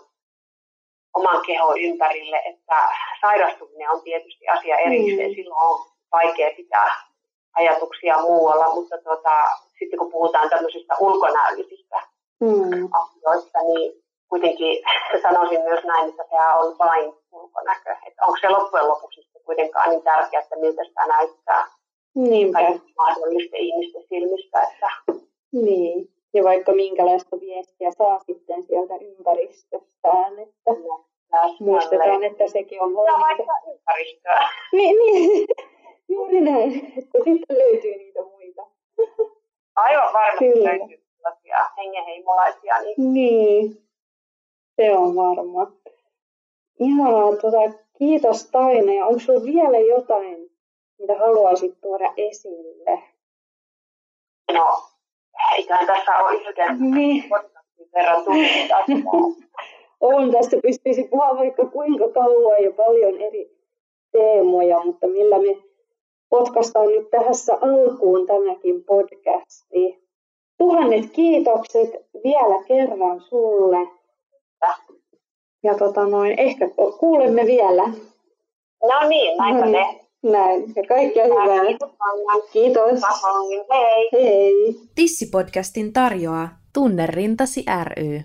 oman 1.14 1.46
kehon 1.46 1.80
ympärille, 1.80 2.42
että 2.44 2.88
sairastuminen 3.20 3.90
on 3.90 4.02
tietysti 4.02 4.48
asia 4.48 4.78
erikseen, 4.78 5.30
mm. 5.30 5.34
silloin 5.34 5.62
on 5.62 5.86
vaikea 6.12 6.50
pitää 6.56 7.08
ajatuksia 7.56 8.18
muualla, 8.18 8.74
mutta 8.74 8.98
tota, 8.98 9.50
sitten 9.78 9.98
kun 9.98 10.12
puhutaan 10.12 10.50
tämmöisistä 10.50 10.94
ulkonäöllisistä 11.00 12.02
mm. 12.40 12.88
asioista, 12.92 13.58
niin 13.58 13.92
kuitenkin 14.28 14.82
sanoisin 15.22 15.60
myös 15.60 15.84
näin, 15.84 16.08
että 16.08 16.24
tämä 16.30 16.54
on 16.54 16.78
vain 16.78 17.12
ulkonäkö. 17.32 17.96
Että 18.06 18.26
onko 18.26 18.38
se 18.40 18.48
loppujen 18.48 18.88
lopuksi 18.88 19.28
kuitenkaan 19.44 19.88
niin 19.88 20.02
tärkeää, 20.02 20.42
että 20.42 20.56
miltä 20.56 20.84
sitä 20.84 21.06
näyttää 21.06 21.66
Niinpä. 22.14 22.58
mahdollisten 22.96 23.60
ihmisten 23.60 24.02
silmistä. 24.08 24.62
Että... 24.62 24.90
Niin, 25.52 26.08
ja 26.34 26.44
vaikka 26.44 26.72
minkälaista 26.72 27.40
viestiä 27.40 27.90
saa 27.98 28.18
sitten 28.26 28.62
sieltä 28.62 28.94
ympäristöstään, 28.94 30.38
että 30.38 30.70
no, 30.70 31.06
muistetaan, 31.60 32.24
että 32.24 32.48
sekin 32.48 32.82
on 32.82 32.94
vain... 32.94 33.20
vaikka 33.20 33.54
ympäristöä. 33.72 34.48
Niin, 34.72 34.96
niin. 34.96 35.46
Juuri 36.08 36.40
näin, 36.40 36.86
että 36.98 37.18
sitten 37.24 37.58
löytyy 37.58 37.96
niitä 37.96 38.22
muita. 38.22 38.62
Aivan 39.76 40.12
varmasti 40.12 40.52
Kyllä. 40.52 40.70
löytyy 40.70 41.04
sellaisia 41.16 41.64
hengenheimolaisia. 41.76 42.74
Niin... 42.82 43.14
niin, 43.14 43.82
se 44.76 44.96
on 44.96 45.16
varma. 45.16 45.72
Ihanaa, 46.80 47.36
tuota, 47.36 47.78
kiitos 47.98 48.50
Taine. 48.50 49.04
Onko 49.04 49.18
sinulla 49.20 49.44
vielä 49.44 49.78
jotain, 49.78 50.50
mitä 50.98 51.18
haluaisit 51.18 51.80
tuoda 51.80 52.12
esille? 52.16 53.02
No, 54.52 54.82
eiköhän 55.56 55.86
tässä 55.86 56.16
ole 56.16 56.40
yhden 56.40 56.90
niin. 56.90 57.24
verran 57.94 58.24
On, 60.00 60.32
tästä 60.32 60.56
pystyisi 60.62 61.04
puhua 61.04 61.36
vaikka 61.36 61.66
kuinka 61.66 62.08
kauan 62.08 62.62
ja 62.62 62.70
paljon 62.72 63.20
eri 63.20 63.58
teemoja, 64.12 64.84
mutta 64.84 65.06
millä 65.06 65.38
me 65.38 65.67
potkastaan 66.30 66.86
nyt 66.86 67.10
tässä 67.10 67.58
alkuun 67.60 68.26
tämäkin 68.26 68.84
podcasti. 68.84 70.08
Tuhannet 70.58 71.10
kiitokset 71.12 71.90
vielä 72.24 72.64
kerran 72.68 73.20
sulle. 73.20 73.88
Ja 75.62 75.74
tota 75.78 76.06
noin, 76.06 76.34
ehkä 76.38 76.68
kuulemme 76.98 77.46
vielä. 77.46 77.82
No 78.82 79.08
niin, 79.08 79.38
näin 79.38 79.56
no 79.56 79.64
niin. 79.64 80.08
Näin. 80.22 80.72
Ja 80.76 80.82
kaikkea 80.88 81.24
hyvää. 81.24 81.64
Kiitos. 81.64 81.90
Kiitos. 82.52 83.00
Hei. 83.70 84.08
Hei. 84.12 84.74
Tissipodcastin 84.94 85.92
tarjoaa 85.92 86.48
Tunne 86.74 87.06
Rintasi 87.06 87.64
ry. 87.84 88.20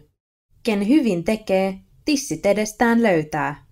Ken 0.65 0.87
hyvin 0.87 1.23
tekee, 1.23 1.73
tissit 2.05 2.45
edestään 2.45 3.03
löytää. 3.03 3.62